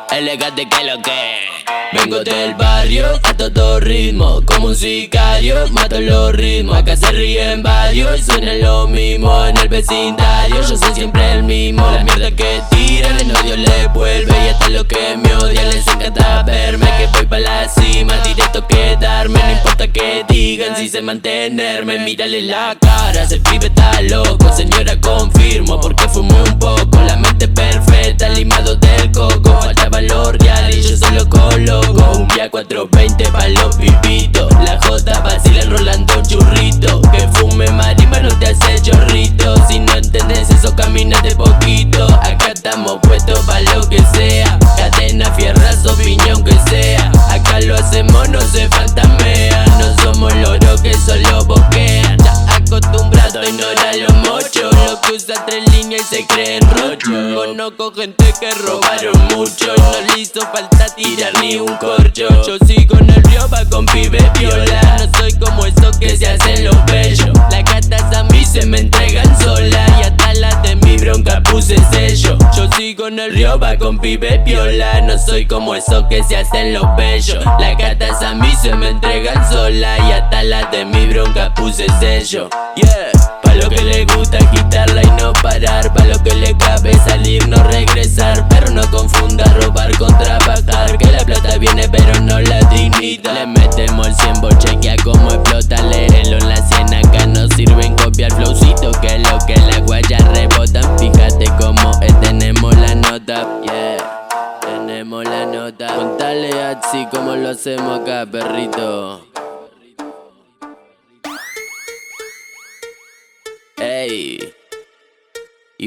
Elegante 0.09 0.69
que 0.69 0.83
lo 0.85 1.01
que. 1.01 1.47
Vengo 1.91 2.23
del 2.23 2.55
barrio 2.55 3.07
a 3.23 3.33
todo 3.33 3.81
ritmo, 3.81 4.41
como 4.45 4.67
un 4.67 4.75
sicario, 4.75 5.67
mato 5.71 5.99
los 5.99 6.33
ritmos. 6.33 6.77
Acá 6.77 6.95
se 6.95 7.11
ríen 7.11 7.61
varios 7.61 8.19
y 8.19 8.23
suena 8.23 8.53
lo 8.53 8.87
mismo 8.87 9.45
en 9.45 9.57
el 9.57 9.67
vecindario. 9.67 10.61
Yo 10.61 10.77
soy 10.77 10.93
siempre 10.93 11.33
el 11.33 11.43
mismo, 11.43 11.91
la 11.91 12.05
mierda 12.05 12.31
que 12.31 12.61
tiran, 13.07 13.19
el 13.19 13.35
odio 13.35 13.57
le 13.57 13.87
vuelve. 13.87 14.45
Y 14.45 14.49
hasta 14.49 14.69
los 14.69 14.83
que 14.85 15.17
me 15.17 15.35
odian 15.35 15.69
les 15.69 15.87
encanta 15.87 16.43
verme. 16.43 16.87
Que 16.97 17.07
voy 17.07 17.25
pa' 17.25 17.39
la 17.39 17.67
cima, 17.69 18.13
directo 18.25 18.65
quedarme. 18.67 19.39
No 19.39 19.51
importa 19.51 19.87
que 19.87 20.25
digan 20.27 20.75
si 20.75 20.89
sé 20.89 21.01
mantenerme. 21.01 21.99
Mírale 21.99 22.41
la 22.41 22.77
cara, 22.79 23.23
ese 23.23 23.39
pibe 23.39 23.67
está 23.67 24.01
loco. 24.01 24.51
Señora, 24.55 24.99
confirmo 24.99 25.79
porque 25.79 26.07
fumé 26.09 26.35
un 26.41 26.59
poco. 26.59 26.99
La 27.05 27.15
mente 27.17 27.47
perfecta, 27.47 28.29
limado 28.29 28.75
del 28.75 29.11
coco. 29.11 29.59
Faltaba 29.61 30.01
los 30.01 30.33
reales 30.37 30.77
y 30.77 30.89
yo 30.89 30.97
solo 30.97 31.27
coloco. 31.29 32.17
Un 32.17 32.27
día 32.29 32.49
420 32.49 33.31
pa' 33.31 33.47
los 33.49 33.75
pipitos. 33.75 34.51
La 34.63 34.79
J 34.81 35.19
vacila 35.21 35.61
enrolando 35.61 36.13
churrito. 36.27 37.01
Que 37.11 37.27
fume 37.33 37.69
marimba 37.71 38.19
no 38.19 38.29
te 38.39 38.47
hace 38.47 38.81
chorrito. 38.81 39.55
Si 39.67 39.79
no 39.79 39.93
entendés 39.93 40.49
eso, 40.49 40.75
camínate 40.75 41.35
poquito. 41.35 42.05
Acá 42.21 42.53
estamos 42.67 42.99
puestos 43.01 43.39
pa' 43.45 43.61
lo 43.61 43.87
que 43.87 43.99
sea. 44.13 44.59
Cadena, 44.77 45.31
fierrazo, 45.33 45.95
piñón 45.95 46.43
que 46.43 46.53
sea. 46.69 47.11
Acá 47.29 47.59
lo 47.61 47.75
hacemos, 47.75 48.27
no 48.29 48.41
se 48.41 48.67
fantamea. 48.67 49.65
No 49.79 50.03
somos 50.03 50.33
loros 50.35 50.81
que 50.81 50.93
solo 50.93 51.45
boquean. 51.45 52.17
Ya 52.17 52.55
acostumbrado 52.55 53.39
a 53.39 53.45
ignorar 53.47 53.95
los 53.95 54.13
mochos. 54.29 54.75
Los 54.85 54.99
que 54.99 55.13
usan 55.13 55.45
tres 55.45 55.63
líneas 55.71 56.01
y 56.11 56.15
se 56.15 56.27
creen 56.27 56.61
rocho. 56.71 57.11
Conozco 57.35 57.93
gente 57.93 58.33
que 58.39 58.51
robaron 58.55 59.17
mucho. 59.35 59.73
No 59.77 60.13
le 60.13 60.21
hizo 60.21 60.41
falta 60.41 60.87
tirar 60.95 61.33
ni 61.41 61.55
un 61.57 61.73
corcho. 61.77 62.27
Yo 62.45 62.57
sigo 62.65 62.97
en 62.99 63.09
el 63.09 63.23
río 63.23 63.47
va 63.49 63.63
con 63.69 63.85
pibe 63.85 64.19
viola. 64.39 64.97
No 64.97 65.19
soy 65.19 65.31
como 65.33 65.65
esos 65.65 65.97
que 65.97 66.17
se 66.17 66.27
hacen 66.27 66.65
los 66.65 66.85
bellos. 66.85 67.31
Las 67.49 67.63
gatas 67.63 68.15
a 68.15 68.23
mí 68.23 68.43
se 68.45 68.65
me 68.65 68.79
entregan 68.79 69.39
sola. 69.41 69.85
Y 69.99 70.03
hasta 70.03 70.33
las 70.33 70.61
de 70.63 70.75
bronca 71.07 71.41
puse 71.41 71.77
sello. 71.91 72.37
Yo 72.55 72.69
sigo 72.73 73.07
en 73.07 73.19
el 73.19 73.33
río 73.33 73.57
va 73.57 73.77
con 73.77 73.97
pibe 73.97 74.41
viola. 74.45 75.01
No 75.01 75.17
soy 75.17 75.45
como 75.45 75.73
esos 75.73 76.03
que 76.09 76.21
se 76.23 76.35
hacen 76.35 76.73
los 76.73 76.83
bellos. 76.97 77.43
Las 77.59 77.77
gatas 77.77 78.21
a 78.21 78.35
mí 78.35 78.51
se 78.61 78.75
me 78.75 78.89
entregan 78.89 79.49
sola. 79.49 79.97
Y 79.99 80.11
hasta 80.11 80.43
las 80.43 80.69
de 80.71 80.83
mi 80.85 81.07
bronca 81.07 81.53
puse 81.53 81.85
sello. 81.99 82.49
Yeah. 82.75 83.16
Lo 83.57 83.69
que 83.69 83.81
le 83.81 84.05
gusta 84.05 84.37
quitarla 84.51 85.01
y 85.01 85.21
no 85.21 85.33
parar. 85.33 85.93
Pa' 85.93 86.05
lo 86.05 86.21
que 86.23 86.35
le 86.35 86.55
cabe 86.57 86.93
salir, 86.99 87.47
no 87.47 87.61
regresar. 87.63 88.47
Pero 88.49 88.71
no 88.71 88.89
confunda 88.91 89.43
robar 89.61 89.95
con 89.97 90.15
trabajar 90.17 90.97
Que 90.97 91.11
la 91.11 91.25
plata 91.25 91.57
viene 91.57 91.89
pero 91.89 92.19
no 92.21 92.39
la 92.39 92.59
dignidad. 92.69 93.33
Le 93.33 93.47
metemos 93.47 94.07
el 94.07 94.15
100 94.15 94.59
chequea 94.59 94.95
como 95.03 95.31
explota. 95.31 95.81
Léelo 95.81 96.37
en 96.37 96.49
la 96.49 96.55
cien 96.57 96.93
acá 96.93 97.25
no 97.25 97.47
sirven. 97.55 97.95
Copiar 97.95 98.31
flowcito 98.33 98.91
Que 99.01 99.15
es 99.15 99.31
lo 99.31 99.37
que 99.45 99.55
la 99.57 99.79
guaya 99.79 100.17
rebotan 100.33 100.97
Fíjate 100.99 101.45
cómo 101.59 101.91
eh, 102.01 102.13
tenemos 102.21 102.75
la 102.77 102.95
nota. 102.95 103.47
Yeah 103.63 104.17
tenemos 104.61 105.23
la 105.25 105.45
nota. 105.45 105.95
Contale 105.95 106.49
así 106.63 107.05
como 107.11 107.35
lo 107.35 107.49
hacemos 107.49 108.01
acá 108.01 108.25
perrito 108.29 109.26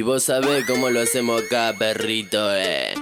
Y 0.01 0.03
vos 0.03 0.23
sabés 0.23 0.65
cómo 0.65 0.89
lo 0.89 1.01
hacemos 1.01 1.43
acá, 1.43 1.75
perrito, 1.79 2.57
eh. 2.57 3.00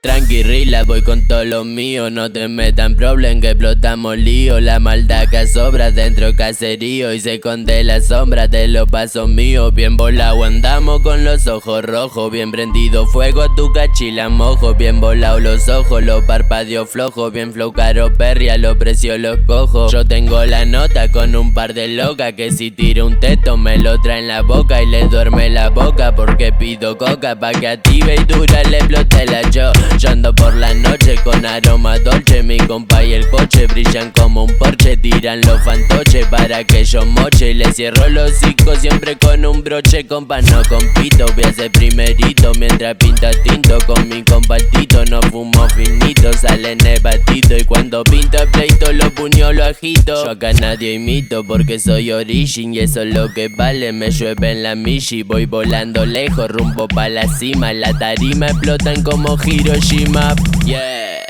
Tranqui, 0.00 0.44
rila, 0.44 0.84
voy 0.84 1.02
con 1.02 1.26
todo 1.26 1.44
lo 1.44 1.64
mío. 1.64 2.08
No 2.08 2.30
te 2.30 2.46
metan 2.46 2.94
problem 2.94 3.40
que 3.40 3.50
explotamos 3.50 4.16
lío. 4.16 4.60
La 4.60 4.78
maldad 4.78 5.28
que 5.28 5.44
sobra 5.48 5.90
dentro 5.90 6.36
caserío. 6.36 7.12
Y 7.12 7.18
se 7.18 7.34
esconde 7.34 7.82
la 7.82 8.00
sombra 8.00 8.46
de 8.46 8.68
los 8.68 8.88
pasos 8.88 9.28
míos. 9.28 9.74
Bien 9.74 9.96
volado 9.96 10.44
andamos 10.44 11.00
con 11.00 11.24
los 11.24 11.48
ojos 11.48 11.84
rojos. 11.84 12.30
Bien 12.30 12.52
prendido 12.52 13.06
fuego 13.06 13.52
tu 13.56 13.72
cachila 13.72 14.28
mojo. 14.28 14.72
Bien 14.74 15.00
volado 15.00 15.40
los 15.40 15.68
ojos, 15.68 16.00
los 16.04 16.22
parpadeos 16.26 16.88
flojos. 16.88 17.32
Bien 17.32 17.52
flow 17.52 17.72
caro 17.72 18.12
perria, 18.12 18.56
los 18.56 18.76
precios 18.76 19.18
los 19.18 19.40
cojo. 19.48 19.90
Yo 19.90 20.04
tengo 20.04 20.44
la 20.44 20.64
nota 20.64 21.10
con 21.10 21.34
un 21.34 21.52
par 21.52 21.74
de 21.74 21.88
locas 21.88 22.34
Que 22.34 22.52
si 22.52 22.70
tiro 22.70 23.06
un 23.06 23.18
teto 23.18 23.56
me 23.56 23.78
lo 23.78 24.00
trae 24.00 24.20
en 24.20 24.28
la 24.28 24.42
boca 24.42 24.80
Y 24.80 24.86
le 24.86 25.08
duerme 25.08 25.50
la 25.50 25.70
boca 25.70 26.14
porque 26.14 26.52
pido 26.52 26.96
coca 26.96 27.38
Pa' 27.38 27.52
que 27.52 27.68
active 27.68 28.14
y 28.14 28.24
dura 28.24 28.62
le 28.64 28.78
explote 28.78 29.26
la 29.26 29.50
yo 29.50 29.72
Yo 29.98 30.10
ando 30.10 30.34
por 30.34 30.54
la 30.54 30.74
noche 30.74 31.16
con 31.24 31.44
aroma 31.44 31.98
dolce. 31.98 32.42
Mi 32.42 32.58
compa 32.58 33.02
y 33.02 33.14
el 33.14 33.28
coche 33.30 33.66
brillan 33.66 34.12
como 34.12 34.44
un 34.44 34.54
porche. 34.58 34.96
Tiran 34.96 35.40
los 35.42 35.62
fantoches 35.62 36.26
para 36.26 36.64
que 36.64 36.84
yo 36.84 37.04
moche. 37.04 37.54
Le 37.54 37.72
cierro 37.72 38.08
los 38.08 38.32
hocico 38.32 38.76
siempre 38.76 39.16
con 39.18 39.44
un 39.44 39.62
broche. 39.62 40.06
Compa, 40.06 40.40
no 40.42 40.62
compito, 40.68 41.26
voy 41.34 41.44
a 41.44 41.52
ser 41.52 41.72
primerito. 41.72 42.52
Mientras 42.58 42.94
pinta 42.96 43.30
tinto 43.42 43.78
con 43.86 44.08
mi 44.08 44.22
compartito. 44.22 45.04
No 45.06 45.20
fumo 45.22 45.68
finito, 45.70 46.32
sale 46.32 46.76
nevatito. 46.76 47.56
Y 47.56 47.64
cuando 47.64 48.04
pinto 48.04 48.38
el 48.42 48.48
pleito, 48.50 48.92
los 48.92 49.10
puños 49.12 49.54
lo 49.54 49.64
agito. 49.64 50.24
Yo 50.24 50.30
acá 50.30 50.52
nadie 50.52 50.94
imito 50.94 51.44
porque 51.44 51.78
soy 51.78 52.12
origin. 52.12 52.74
Y 52.74 52.80
eso 52.80 53.02
es 53.02 53.14
lo 53.14 53.32
que 53.32 53.48
vale. 53.48 53.92
Me 53.92 54.10
llueve 54.10 54.52
en 54.52 54.62
la 54.62 54.74
mishi. 54.74 55.22
Voy 55.22 55.46
volando 55.46 56.06
lejos, 56.06 56.48
rumbo 56.50 56.86
pa' 56.86 57.08
la 57.08 57.26
cima. 57.26 57.72
La 57.72 57.96
tarima 57.98 58.46
explotan 58.46 59.02
como 59.02 59.36
Hiroshima. 59.78 60.34
Yeah. 60.64 61.22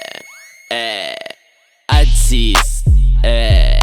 Eh. 0.70 1.14
Axis. 1.86 2.82
Eh. 3.22 3.78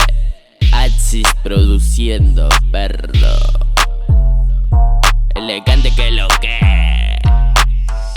Axis 0.71 1.27
produciendo, 1.43 2.49
perro. 2.71 3.37
Elegante 5.35 5.91
que 5.95 6.09
lo 6.11 6.27
que. 6.41 7.19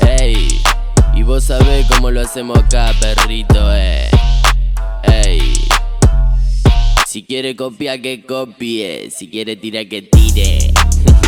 Ey. 0.07 0.49
Y 1.15 1.23
vos 1.23 1.45
sabés 1.45 1.87
cómo 1.87 2.11
lo 2.11 2.23
hacemos 2.23 2.57
acá, 2.57 2.95
perrito, 2.99 3.75
eh. 3.75 4.09
Ey. 5.03 5.53
Si 7.07 7.25
quiere 7.25 7.57
copiar 7.57 8.01
que 8.01 8.25
copie, 8.25 9.11
si 9.11 9.29
quiere 9.29 9.57
tirar 9.57 9.87
que 9.87 10.01
tire. 10.01 10.73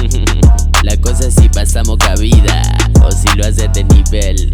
La 0.82 0.96
cosa 0.96 1.28
es 1.28 1.34
si 1.34 1.50
pasamos 1.50 1.98
cabida 1.98 2.62
o 3.02 3.10
si 3.12 3.28
lo 3.36 3.44
hace 3.44 3.68
de 3.68 3.84
nivel. 3.84 4.50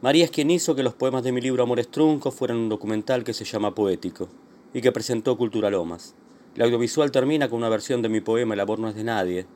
María 0.00 0.26
es 0.26 0.30
quien 0.30 0.50
hizo 0.50 0.74
que 0.74 0.82
los 0.82 0.94
poemas 0.94 1.22
de 1.24 1.32
mi 1.32 1.40
libro 1.40 1.62
Amores 1.62 1.88
Truncos 1.88 2.34
fueran 2.34 2.58
un 2.58 2.68
documental 2.68 3.24
que 3.24 3.32
se 3.32 3.44
llama 3.44 3.74
Poético 3.74 4.28
y 4.72 4.80
que 4.80 4.92
presentó 4.92 5.36
Cultura 5.36 5.70
Lomas. 5.70 6.14
El 6.54 6.62
audiovisual 6.62 7.10
termina 7.10 7.48
con 7.48 7.58
una 7.58 7.68
versión 7.68 8.02
de 8.02 8.10
mi 8.10 8.20
poema 8.20 8.54
El 8.54 8.60
amor 8.60 8.78
no 8.78 8.88
es 8.88 8.94
de 8.94 9.04
nadie, 9.04 9.46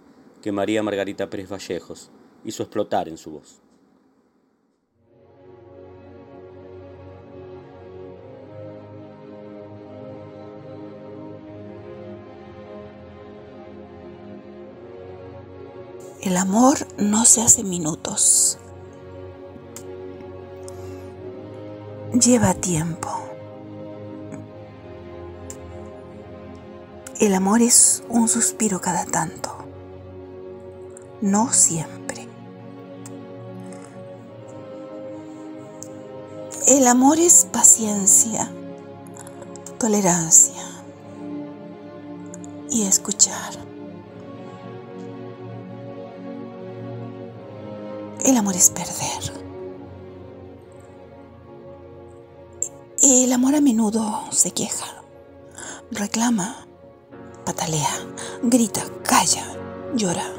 que 0.43 0.51
María 0.51 0.83
Margarita 0.83 1.29
Pérez 1.29 1.51
Vallejos 1.51 2.11
hizo 2.45 2.63
explotar 2.63 3.09
en 3.09 3.19
su 3.19 3.33
voz. 3.33 3.61
El 16.21 16.37
amor 16.37 16.77
no 16.99 17.25
se 17.25 17.43
hace 17.43 17.63
minutos. 17.65 18.59
Lleva 22.13 22.55
tiempo. 22.55 23.09
El 27.21 27.35
amor 27.35 27.63
es 27.63 28.05
un 28.09 28.29
suspiro 28.29 28.81
cada 28.81 29.05
tanto. 29.07 29.51
No 31.21 31.53
siempre. 31.53 31.98
El 36.71 36.87
amor 36.87 37.19
es 37.19 37.47
paciencia, 37.51 38.53
tolerancia 39.79 40.63
y 42.69 42.83
escuchar. 42.83 43.55
El 48.23 48.37
amor 48.37 48.55
es 48.55 48.69
perder. 48.69 49.33
El 53.03 53.33
amor 53.33 53.55
a 53.55 53.63
menudo 53.63 54.25
se 54.31 54.51
queja, 54.51 55.03
reclama, 55.91 56.67
patalea, 57.47 57.89
grita, 58.43 58.83
calla, 59.05 59.47
llora, 59.95 60.38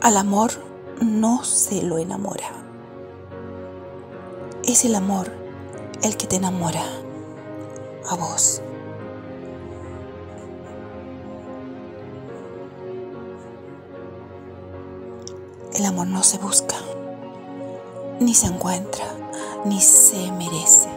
Al 0.00 0.16
amor 0.16 0.52
no 1.00 1.42
se 1.42 1.82
lo 1.82 1.98
enamora. 1.98 2.50
Es 4.64 4.84
el 4.84 4.94
amor 4.94 5.28
el 6.02 6.16
que 6.16 6.28
te 6.28 6.36
enamora 6.36 6.84
a 8.08 8.14
vos. 8.14 8.62
El 15.74 15.84
amor 15.84 16.06
no 16.06 16.22
se 16.22 16.38
busca, 16.38 16.76
ni 18.20 18.34
se 18.34 18.46
encuentra, 18.46 19.04
ni 19.64 19.80
se 19.80 20.30
merece. 20.32 20.88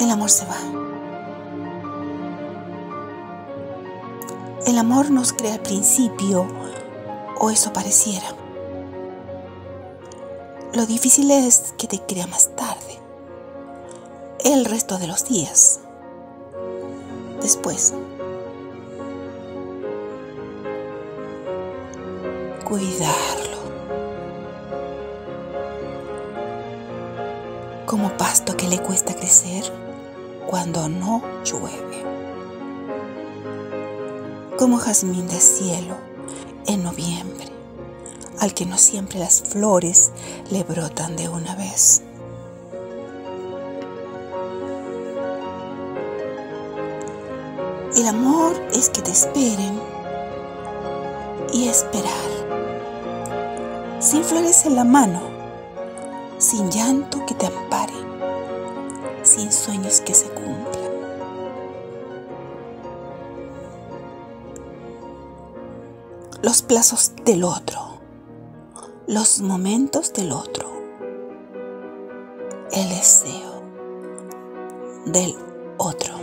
El 0.00 0.10
amor 0.10 0.28
se 0.28 0.44
va. 0.44 0.91
El 4.72 4.78
amor 4.78 5.10
nos 5.10 5.34
crea 5.34 5.52
al 5.52 5.60
principio, 5.60 6.46
o 7.38 7.50
eso 7.50 7.74
pareciera. 7.74 8.34
Lo 10.72 10.86
difícil 10.86 11.30
es 11.30 11.74
que 11.76 11.86
te 11.86 12.00
crea 12.00 12.26
más 12.26 12.56
tarde, 12.56 12.98
el 14.46 14.64
resto 14.64 14.96
de 14.96 15.08
los 15.08 15.26
días. 15.26 15.80
Después, 17.42 17.92
cuidarlo. 22.64 23.58
Como 27.84 28.16
pasto 28.16 28.56
que 28.56 28.68
le 28.68 28.78
cuesta 28.78 29.14
crecer 29.14 29.70
cuando 30.46 30.88
no 30.88 31.22
llueve. 31.44 32.21
Como 34.62 34.78
jazmín 34.78 35.26
de 35.26 35.40
cielo 35.40 35.96
en 36.68 36.84
noviembre, 36.84 37.46
al 38.38 38.54
que 38.54 38.64
no 38.64 38.78
siempre 38.78 39.18
las 39.18 39.42
flores 39.42 40.12
le 40.52 40.62
brotan 40.62 41.16
de 41.16 41.28
una 41.28 41.56
vez. 41.56 42.02
El 47.96 48.06
amor 48.06 48.54
es 48.72 48.88
que 48.90 49.02
te 49.02 49.10
esperen 49.10 49.80
y 51.52 51.66
esperar 51.66 52.12
sin 53.98 54.22
flores 54.22 54.64
en 54.64 54.76
la 54.76 54.84
mano, 54.84 55.22
sin 56.38 56.70
llanto 56.70 57.26
que 57.26 57.34
te 57.34 57.46
ampare, 57.46 57.94
sin 59.24 59.50
sueños 59.50 60.00
que 60.02 60.14
se 60.14 60.28
cumplan. 60.28 60.71
Los 66.42 66.62
plazos 66.62 67.12
del 67.24 67.44
otro, 67.44 68.00
los 69.06 69.40
momentos 69.40 70.12
del 70.12 70.32
otro, 70.32 70.70
el 72.72 72.88
deseo 72.88 73.62
del 75.06 75.36
otro. 75.78 76.14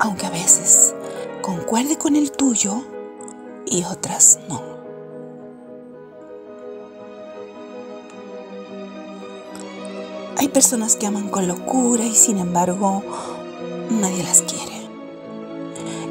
Aunque 0.00 0.26
a 0.26 0.30
veces 0.30 0.94
concuerde 1.42 1.96
con 1.96 2.16
el 2.16 2.32
tuyo, 2.32 2.82
y 3.70 3.84
otras 3.84 4.38
no. 4.48 4.60
Hay 10.36 10.48
personas 10.48 10.96
que 10.96 11.06
aman 11.06 11.28
con 11.28 11.46
locura 11.46 12.04
y 12.04 12.14
sin 12.14 12.38
embargo 12.38 13.02
nadie 13.90 14.22
las 14.24 14.42
quiere. 14.42 14.69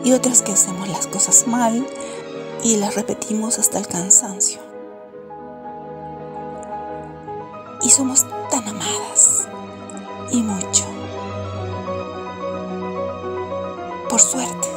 Y 0.04 0.14
otras 0.14 0.42
que 0.42 0.52
hacemos 0.52 0.88
las 0.88 1.08
cosas 1.08 1.46
mal 1.48 1.86
y 2.64 2.78
las 2.78 2.96
repetimos 2.96 3.60
hasta 3.60 3.80
el 3.80 3.88
cansancio. 3.88 4.60
Y 7.82 7.90
somos 7.90 8.26
tan 8.50 8.68
amadas 8.68 9.48
y 10.32 10.42
mucho. 10.42 10.86
Por 14.10 14.20
suerte. 14.20 14.68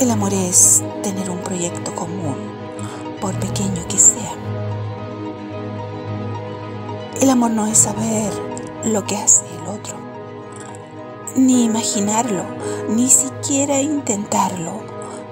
El 0.00 0.10
amor 0.10 0.34
es 0.34 0.82
tener 1.02 1.30
un 1.30 1.38
proyecto 1.38 1.94
común, 1.94 2.36
por 3.20 3.34
pequeño 3.38 3.86
que 3.88 3.98
sea. 3.98 4.34
El 7.20 7.30
amor 7.30 7.52
no 7.52 7.68
es 7.68 7.78
saber 7.78 8.51
lo 8.84 9.04
que 9.04 9.16
hace 9.16 9.44
el 9.46 9.68
otro, 9.68 9.96
ni 11.36 11.64
imaginarlo, 11.64 12.44
ni 12.88 13.08
siquiera 13.08 13.80
intentarlo, 13.80 14.80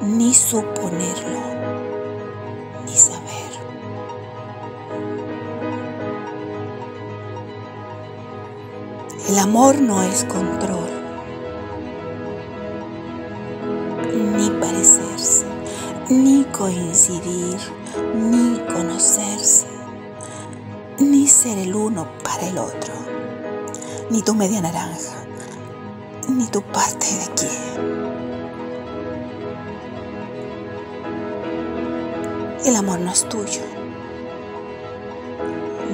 ni 0.01 0.35
suponerlo, 0.35 1.41
ni 2.87 2.97
saber. 2.97 3.31
El 9.29 9.39
amor 9.39 9.81
no 9.81 10.03
es 10.03 10.25
control, 10.25 10.89
ni 14.37 14.51
parecerse, 14.51 15.45
ni 16.09 16.45
coincidir, 16.45 17.59
ni 18.15 18.59
conocerse, 18.73 19.67
ni 20.99 21.29
ser 21.29 21.59
el 21.59 21.75
uno 21.75 22.09
para 22.25 22.49
el 22.49 22.59
otro, 22.59 22.93
ni 24.11 24.23
tu 24.23 24.35
media 24.35 24.61
naranja, 24.61 25.25
ni 26.29 26.47
tu 26.49 26.61
parte 26.63 27.07
de 27.07 27.23
aquí. 27.23 27.47
El 32.67 32.77
amor 32.77 32.99
no 33.01 33.13
es 33.13 33.29
tuyo, 33.29 33.63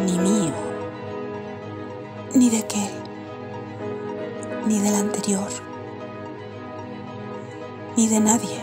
ni 0.06 0.18
mío, 0.18 0.54
ni 2.34 2.48
de 2.48 2.58
aquel, 2.58 2.90
ni 4.66 4.80
del 4.80 4.94
anterior, 4.94 5.50
ni 7.96 8.08
de 8.08 8.20
nadie. 8.20 8.60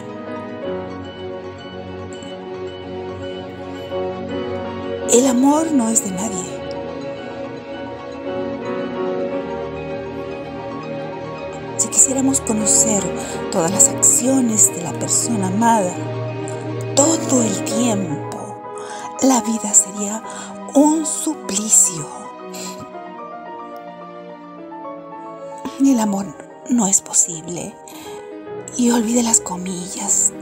El 5.12 5.28
amor 5.28 5.72
no 5.72 5.90
es 5.90 6.04
de 6.04 6.12
nadie. 6.12 6.53
Quisiéramos 12.04 12.42
conocer 12.42 13.02
todas 13.50 13.72
las 13.72 13.88
acciones 13.88 14.76
de 14.76 14.82
la 14.82 14.92
persona 14.92 15.48
amada, 15.48 15.96
todo 16.98 17.42
el 17.42 17.64
tiempo, 17.64 18.62
la 19.22 19.40
vida 19.40 19.74
sería 19.74 20.22
un 20.76 21.06
suplicio. 21.06 22.06
El 25.80 25.98
amor 25.98 26.26
no 26.70 26.88
es 26.88 27.00
posible. 27.02 27.74
Y 28.76 28.92
olvide 28.92 29.24
las 29.24 29.40
comillas 29.40 30.34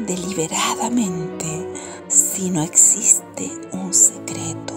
deliberadamente 0.00 1.66
si 2.08 2.50
no 2.50 2.62
existe 2.62 3.50
un 3.72 3.94
secreto, 3.94 4.74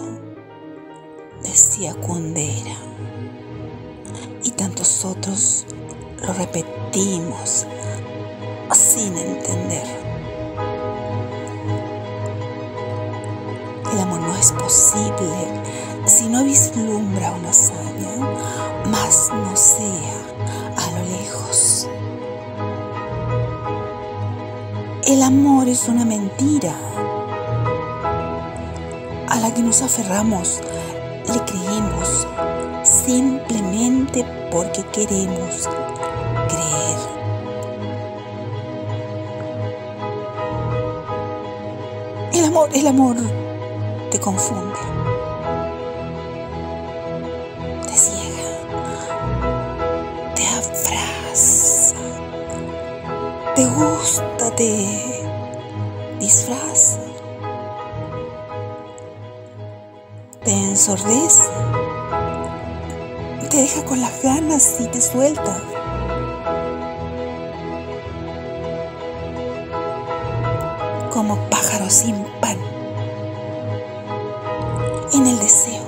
decía 1.42 1.94
Kundera. 1.94 2.78
Y 4.42 4.52
tantos 4.52 5.04
otros 5.04 5.66
lo 6.26 6.32
repetimos 6.32 7.66
sin 8.72 9.16
entender. 9.16 9.86
El 13.92 14.00
amor 14.00 14.20
no 14.20 14.34
es 14.36 14.52
posible 14.52 15.62
si 16.06 16.26
no 16.28 16.42
vislumbra 16.44 17.32
una 17.32 17.50
hazaña, 17.50 18.16
más 18.90 19.30
no 19.32 19.54
sea 19.54 20.22
a 20.76 20.90
lo 20.98 21.04
lejos. 21.10 21.88
El 25.06 25.22
amor 25.22 25.68
es 25.68 25.88
una 25.88 26.06
mentira 26.06 26.74
a 29.28 29.40
la 29.40 29.52
que 29.52 29.62
nos 29.62 29.82
aferramos, 29.82 30.60
le 31.28 31.44
creemos 31.44 32.26
simplemente 32.82 34.24
porque 34.50 34.82
queremos 34.92 35.68
el 42.72 42.86
amor 42.86 43.16
te 44.10 44.18
confunde, 44.20 44.78
te 47.86 47.92
ciega, 47.92 48.58
te 50.34 50.46
abraza, 50.46 51.96
te 53.54 53.66
gusta, 53.66 54.54
te 54.56 55.00
disfraza, 56.20 57.00
te 60.44 60.52
ensordece, 60.52 61.42
te 63.50 63.56
deja 63.56 63.84
con 63.84 64.00
las 64.00 64.22
ganas 64.22 64.76
y 64.80 64.86
te 64.86 65.00
suelta. 65.00 65.73
Como 71.26 71.48
pájaro 71.48 71.88
sin 71.88 72.16
pan, 72.38 72.58
en 75.14 75.26
el 75.26 75.38
deseo. 75.38 75.82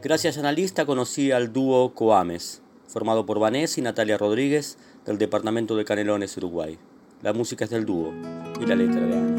Gracias 0.00 0.38
Analista 0.38 0.86
conocí 0.86 1.32
al 1.32 1.52
dúo 1.52 1.92
Coames, 1.92 2.62
formado 2.86 3.26
por 3.26 3.40
Vanessa 3.40 3.80
y 3.80 3.82
Natalia 3.82 4.16
Rodríguez 4.16 4.78
del 5.04 5.18
departamento 5.18 5.74
de 5.74 5.84
Canelones, 5.84 6.36
Uruguay. 6.36 6.78
La 7.24 7.32
música 7.32 7.64
es 7.64 7.70
del 7.70 7.86
dúo 7.86 8.12
y 8.60 8.66
la 8.66 8.74
letra 8.74 9.00
de 9.00 9.16
Ana. 9.16 9.33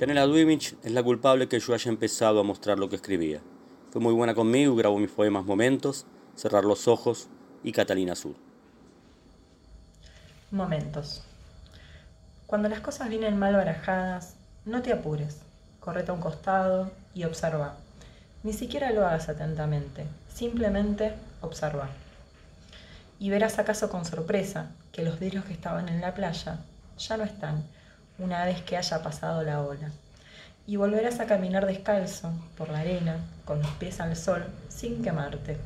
Janela 0.00 0.24
Duimich 0.24 0.76
es 0.82 0.92
la 0.92 1.02
culpable 1.02 1.46
que 1.46 1.60
yo 1.60 1.74
haya 1.74 1.90
empezado 1.90 2.40
a 2.40 2.42
mostrar 2.42 2.78
lo 2.78 2.88
que 2.88 2.96
escribía. 2.96 3.42
Fue 3.90 4.00
muy 4.00 4.14
buena 4.14 4.34
conmigo 4.34 4.74
grabó 4.74 4.98
mis 4.98 5.10
poemas 5.10 5.44
Momentos, 5.44 6.06
Cerrar 6.36 6.64
los 6.64 6.88
Ojos 6.88 7.28
y 7.62 7.72
Catalina 7.72 8.14
Sur. 8.14 8.34
Momentos. 10.50 11.22
Cuando 12.46 12.70
las 12.70 12.80
cosas 12.80 13.10
vienen 13.10 13.38
mal 13.38 13.54
barajadas, 13.54 14.36
no 14.64 14.80
te 14.80 14.90
apures. 14.90 15.42
Correte 15.80 16.12
a 16.12 16.14
un 16.14 16.22
costado 16.22 16.90
y 17.14 17.24
observa. 17.24 17.76
Ni 18.42 18.54
siquiera 18.54 18.92
lo 18.92 19.04
hagas 19.04 19.28
atentamente, 19.28 20.06
simplemente 20.32 21.12
observa. 21.42 21.90
Y 23.18 23.28
verás 23.28 23.58
acaso 23.58 23.90
con 23.90 24.06
sorpresa 24.06 24.70
que 24.92 25.04
los 25.04 25.20
vidrios 25.20 25.44
que 25.44 25.52
estaban 25.52 25.90
en 25.90 26.00
la 26.00 26.14
playa 26.14 26.60
ya 26.96 27.18
no 27.18 27.24
están 27.24 27.64
una 28.20 28.44
vez 28.44 28.62
que 28.62 28.76
haya 28.76 29.02
pasado 29.02 29.42
la 29.42 29.60
ola. 29.60 29.90
Y 30.66 30.76
volverás 30.76 31.18
a 31.18 31.26
caminar 31.26 31.66
descalzo 31.66 32.30
por 32.56 32.68
la 32.68 32.80
arena, 32.80 33.16
con 33.44 33.60
los 33.60 33.70
pies 33.72 33.98
al 34.00 34.14
sol, 34.14 34.44
sin 34.68 35.02
quemarte. 35.02 35.56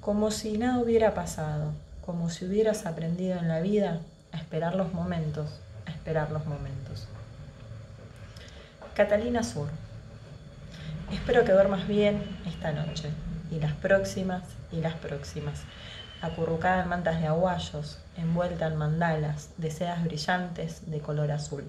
Como 0.00 0.30
si 0.30 0.58
nada 0.58 0.80
hubiera 0.80 1.14
pasado, 1.14 1.72
como 2.04 2.30
si 2.30 2.46
hubieras 2.46 2.86
aprendido 2.86 3.38
en 3.38 3.48
la 3.48 3.60
vida 3.60 4.00
a 4.32 4.38
esperar 4.38 4.74
los 4.74 4.92
momentos, 4.92 5.60
a 5.86 5.90
esperar 5.90 6.32
los 6.32 6.46
momentos. 6.46 7.06
Catalina 8.94 9.42
Sur. 9.42 9.68
Espero 11.12 11.44
que 11.44 11.52
duermas 11.52 11.86
bien 11.86 12.22
esta 12.46 12.72
noche, 12.72 13.10
y 13.50 13.60
las 13.60 13.74
próximas, 13.74 14.42
y 14.72 14.80
las 14.80 14.94
próximas. 14.94 15.60
Acurrucada 16.22 16.82
en 16.82 16.88
mantas 16.88 17.20
de 17.20 17.26
aguayos, 17.26 17.98
envuelta 18.16 18.68
en 18.68 18.76
mandalas 18.76 19.50
de 19.58 19.70
sedas 19.70 20.02
brillantes 20.02 20.90
de 20.90 21.00
color 21.00 21.30
azul. 21.30 21.64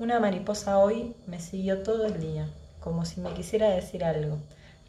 Una 0.00 0.18
mariposa 0.18 0.78
hoy 0.78 1.14
me 1.28 1.38
siguió 1.38 1.82
todo 1.82 2.06
el 2.06 2.20
día, 2.20 2.48
como 2.80 3.04
si 3.04 3.20
me 3.20 3.32
quisiera 3.34 3.70
decir 3.70 4.04
algo, 4.04 4.38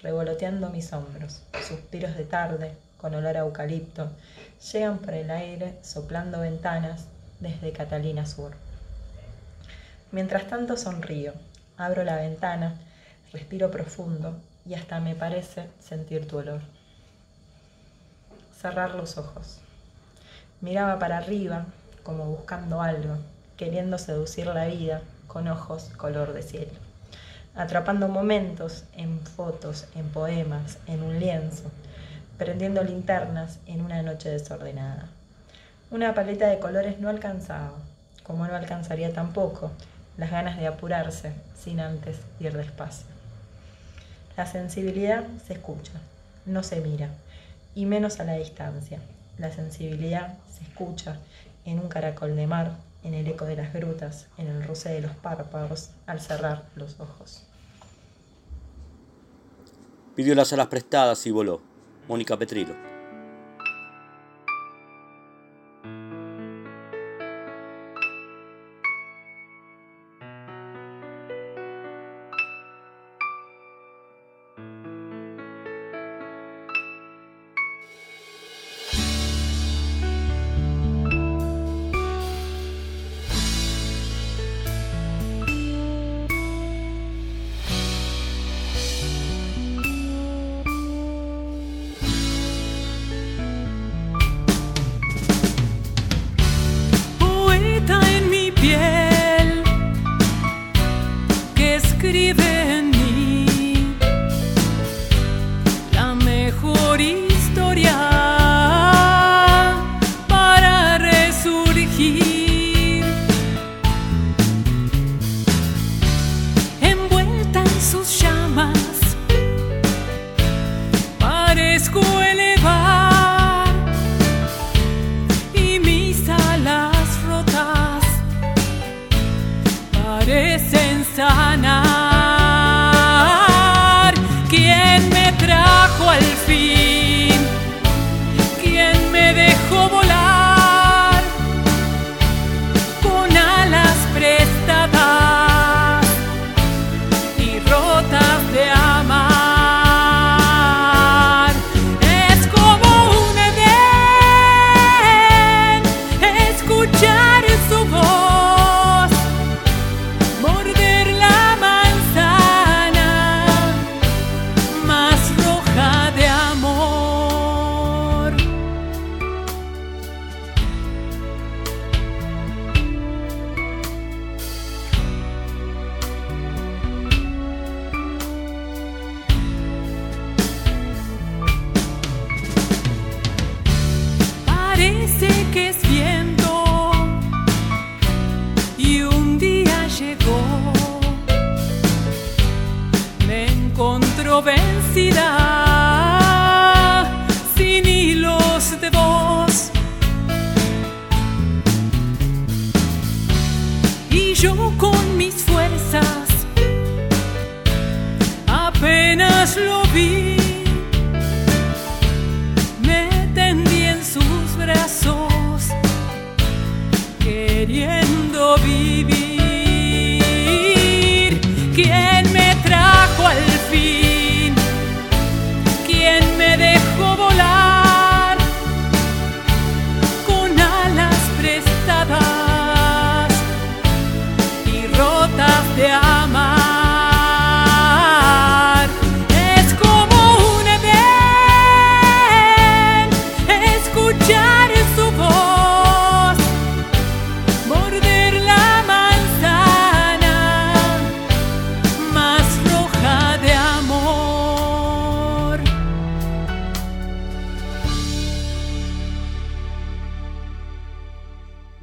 revoloteando 0.02 0.72
mis 0.72 0.92
hombros. 0.92 1.44
Suspiros 1.68 2.16
de 2.18 2.26
tarde, 2.26 2.72
con 2.98 3.14
olor 3.14 3.38
a 3.38 3.42
eucalipto, 3.42 4.10
llegan 4.74 4.98
por 4.98 5.14
el 5.14 5.30
aire 5.30 5.78
soplando 5.84 6.40
ventanas 6.40 7.06
desde 7.40 7.72
Catalina 7.72 8.26
Sur. 8.26 8.54
Mientras 10.12 10.48
tanto 10.48 10.78
sonrío, 10.78 11.34
abro 11.78 12.04
la 12.04 12.16
ventana, 12.16 12.74
respiro 13.32 13.70
profundo 13.70 14.36
y 14.66 14.74
hasta 14.74 15.00
me 15.00 15.14
parece 15.14 15.68
sentir 15.80 16.28
tu 16.28 16.40
olor. 16.40 16.62
Cerrar 18.60 18.96
los 18.96 19.20
ojos. 19.20 19.60
Miraba 20.62 20.98
para 20.98 21.18
arriba, 21.18 21.66
como 22.02 22.26
buscando 22.26 22.82
algo, 22.82 23.18
queriendo 23.56 24.00
seducir 24.00 24.48
la 24.48 24.66
vida 24.66 25.02
con 25.28 25.48
ojos 25.48 25.92
color 25.96 26.34
de 26.34 26.42
cielo, 26.42 26.74
atrapando 27.56 28.08
momentos 28.08 28.86
en 28.94 29.20
fotos, 29.20 29.86
en 29.94 30.10
poemas, 30.10 30.80
en 30.88 31.04
un 31.04 31.20
lienzo, 31.20 31.70
prendiendo 32.40 32.84
linternas 32.84 33.60
en 33.68 33.82
una 33.82 34.02
noche 34.02 34.30
desordenada. 34.30 35.06
Una 35.92 36.16
paleta 36.16 36.48
de 36.48 36.58
colores 36.58 37.00
no 37.00 37.10
alcanzaba, 37.10 37.74
como 38.24 38.48
no 38.48 38.56
alcanzaría 38.56 39.14
tampoco 39.14 39.72
las 40.18 40.32
ganas 40.32 40.58
de 40.58 40.66
apurarse 40.66 41.32
sin 41.56 41.80
antes 41.80 42.18
ir 42.40 42.58
despacio. 42.58 43.06
La 44.36 44.48
sensibilidad 44.48 45.26
se 45.46 45.54
escucha, 45.54 45.94
no 46.48 46.64
se 46.64 46.82
mira, 46.82 47.10
y 47.78 47.86
menos 47.86 48.20
a 48.20 48.24
la 48.24 48.34
distancia. 48.34 49.00
La 49.38 49.52
sensibilidad 49.52 50.40
se 50.52 50.64
escucha 50.64 51.20
en 51.64 51.78
un 51.78 51.90
caracol 51.90 52.36
de 52.36 52.48
mar, 52.48 52.76
en 53.04 53.14
el 53.14 53.28
eco 53.28 53.46
de 53.46 53.56
las 53.56 53.72
grutas, 53.72 54.26
en 54.40 54.48
el 54.48 54.64
roce 54.64 54.90
de 54.90 55.02
los 55.02 55.12
párpados 55.12 55.92
al 56.08 56.20
cerrar 56.20 56.66
los 56.76 57.00
ojos. 57.00 57.44
Pidió 60.16 60.34
las 60.34 60.52
alas 60.54 60.68
prestadas 60.68 61.28
y 61.28 61.32
voló. 61.32 61.62
Mónica 62.08 62.36
Petrilo. 62.36 62.97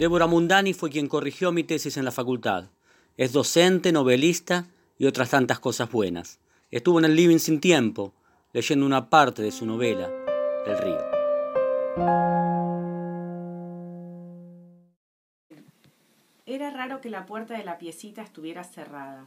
Débora 0.05 0.27
Mundani 0.27 0.75
fue 0.75 0.91
quien 0.91 1.09
corrigió 1.09 1.51
mi 1.51 1.65
tesis 1.65 1.97
en 1.97 2.05
la 2.05 2.11
facultad. 2.11 2.67
Es 3.17 3.33
docente, 3.33 3.91
novelista 3.91 4.67
y 4.99 5.07
otras 5.07 5.31
tantas 5.31 5.61
cosas 5.61 5.91
buenas. 5.91 6.41
Estuvo 6.71 6.99
en 6.99 7.07
el 7.07 7.17
Living 7.17 7.39
Sin 7.39 7.59
Tiempo, 7.59 8.13
leyendo 8.53 8.85
una 8.85 9.09
parte 9.09 9.41
de 9.41 9.51
su 9.51 9.65
novela, 9.65 10.11
El 10.67 10.77
río. 10.77 10.99
Era 16.45 16.71
raro 16.71 17.01
que 17.01 17.09
la 17.09 17.25
puerta 17.25 17.57
de 17.57 17.65
la 17.65 17.79
piecita 17.79 18.21
estuviera 18.21 18.63
cerrada. 18.63 19.25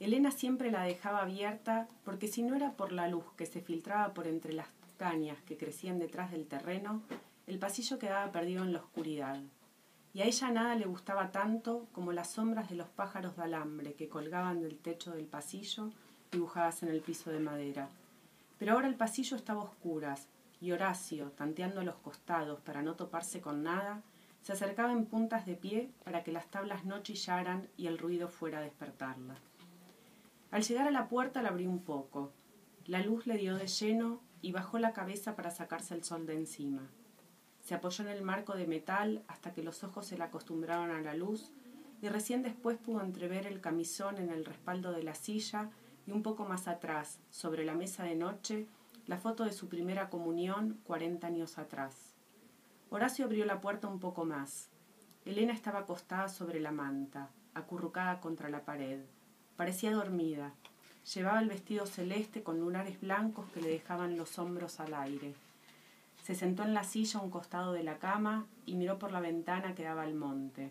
Elena 0.00 0.32
siempre 0.32 0.72
la 0.72 0.82
dejaba 0.82 1.22
abierta 1.22 1.86
porque 2.02 2.26
si 2.26 2.42
no 2.42 2.56
era 2.56 2.72
por 2.72 2.90
la 2.90 3.06
luz 3.06 3.26
que 3.36 3.46
se 3.46 3.60
filtraba 3.60 4.12
por 4.14 4.26
entre 4.26 4.52
las 4.52 4.66
cañas 4.96 5.38
que 5.46 5.56
crecían 5.56 6.00
detrás 6.00 6.32
del 6.32 6.48
terreno, 6.48 7.02
el 7.46 7.60
pasillo 7.60 8.00
quedaba 8.00 8.32
perdido 8.32 8.64
en 8.64 8.72
la 8.72 8.80
oscuridad. 8.80 9.38
Y 10.14 10.20
a 10.20 10.26
ella 10.26 10.50
nada 10.50 10.74
le 10.74 10.86
gustaba 10.86 11.32
tanto 11.32 11.86
como 11.92 12.12
las 12.12 12.30
sombras 12.30 12.68
de 12.68 12.76
los 12.76 12.88
pájaros 12.88 13.36
de 13.36 13.44
alambre 13.44 13.94
que 13.94 14.08
colgaban 14.08 14.60
del 14.60 14.78
techo 14.78 15.12
del 15.12 15.26
pasillo 15.26 15.90
dibujadas 16.30 16.82
en 16.82 16.90
el 16.90 17.00
piso 17.00 17.30
de 17.30 17.40
madera. 17.40 17.88
Pero 18.58 18.74
ahora 18.74 18.88
el 18.88 18.94
pasillo 18.94 19.36
estaba 19.36 19.62
a 19.62 19.64
oscuras 19.64 20.28
y 20.60 20.72
Horacio, 20.72 21.30
tanteando 21.32 21.82
los 21.82 21.96
costados 21.96 22.60
para 22.60 22.82
no 22.82 22.94
toparse 22.94 23.40
con 23.40 23.62
nada, 23.62 24.02
se 24.42 24.52
acercaba 24.52 24.92
en 24.92 25.06
puntas 25.06 25.46
de 25.46 25.54
pie 25.54 25.90
para 26.04 26.22
que 26.22 26.32
las 26.32 26.50
tablas 26.50 26.84
no 26.84 27.02
chillaran 27.02 27.68
y 27.76 27.86
el 27.86 27.98
ruido 27.98 28.28
fuera 28.28 28.58
a 28.58 28.62
despertarla. 28.62 29.36
Al 30.50 30.62
llegar 30.62 30.86
a 30.86 30.90
la 30.90 31.08
puerta 31.08 31.42
la 31.42 31.48
abrió 31.48 31.70
un 31.70 31.82
poco. 31.82 32.32
La 32.86 33.00
luz 33.00 33.26
le 33.26 33.38
dio 33.38 33.56
de 33.56 33.66
lleno 33.66 34.20
y 34.42 34.52
bajó 34.52 34.78
la 34.78 34.92
cabeza 34.92 35.36
para 35.36 35.50
sacarse 35.50 35.94
el 35.94 36.04
sol 36.04 36.26
de 36.26 36.34
encima. 36.34 36.88
Se 37.62 37.74
apoyó 37.74 38.04
en 38.04 38.10
el 38.10 38.22
marco 38.22 38.54
de 38.54 38.66
metal 38.66 39.22
hasta 39.28 39.52
que 39.52 39.62
los 39.62 39.84
ojos 39.84 40.06
se 40.06 40.18
le 40.18 40.24
acostumbraron 40.24 40.90
a 40.90 41.00
la 41.00 41.14
luz 41.14 41.50
y 42.02 42.08
recién 42.08 42.42
después 42.42 42.76
pudo 42.76 43.00
entrever 43.02 43.46
el 43.46 43.60
camisón 43.60 44.18
en 44.18 44.30
el 44.30 44.44
respaldo 44.44 44.92
de 44.92 45.04
la 45.04 45.14
silla 45.14 45.70
y 46.06 46.10
un 46.10 46.22
poco 46.22 46.44
más 46.44 46.66
atrás, 46.66 47.20
sobre 47.30 47.64
la 47.64 47.74
mesa 47.74 48.02
de 48.02 48.16
noche, 48.16 48.66
la 49.06 49.18
foto 49.18 49.44
de 49.44 49.52
su 49.52 49.68
primera 49.68 50.10
comunión 50.10 50.80
cuarenta 50.84 51.28
años 51.28 51.58
atrás. 51.58 52.14
Horacio 52.90 53.24
abrió 53.24 53.44
la 53.44 53.60
puerta 53.60 53.86
un 53.86 54.00
poco 54.00 54.24
más. 54.24 54.68
Elena 55.24 55.52
estaba 55.52 55.80
acostada 55.80 56.28
sobre 56.28 56.58
la 56.58 56.72
manta, 56.72 57.30
acurrucada 57.54 58.20
contra 58.20 58.48
la 58.48 58.64
pared. 58.64 59.00
Parecía 59.56 59.92
dormida. 59.92 60.52
Llevaba 61.14 61.40
el 61.40 61.48
vestido 61.48 61.86
celeste 61.86 62.42
con 62.42 62.58
lunares 62.58 63.00
blancos 63.00 63.46
que 63.54 63.60
le 63.60 63.68
dejaban 63.68 64.16
los 64.16 64.38
hombros 64.38 64.80
al 64.80 64.94
aire. 64.94 65.34
Se 66.22 66.36
sentó 66.36 66.62
en 66.62 66.72
la 66.72 66.84
silla 66.84 67.18
a 67.18 67.22
un 67.22 67.30
costado 67.30 67.72
de 67.72 67.82
la 67.82 67.98
cama 67.98 68.46
y 68.64 68.76
miró 68.76 68.98
por 68.98 69.10
la 69.10 69.20
ventana 69.20 69.74
que 69.74 69.82
daba 69.82 70.02
al 70.02 70.14
monte. 70.14 70.70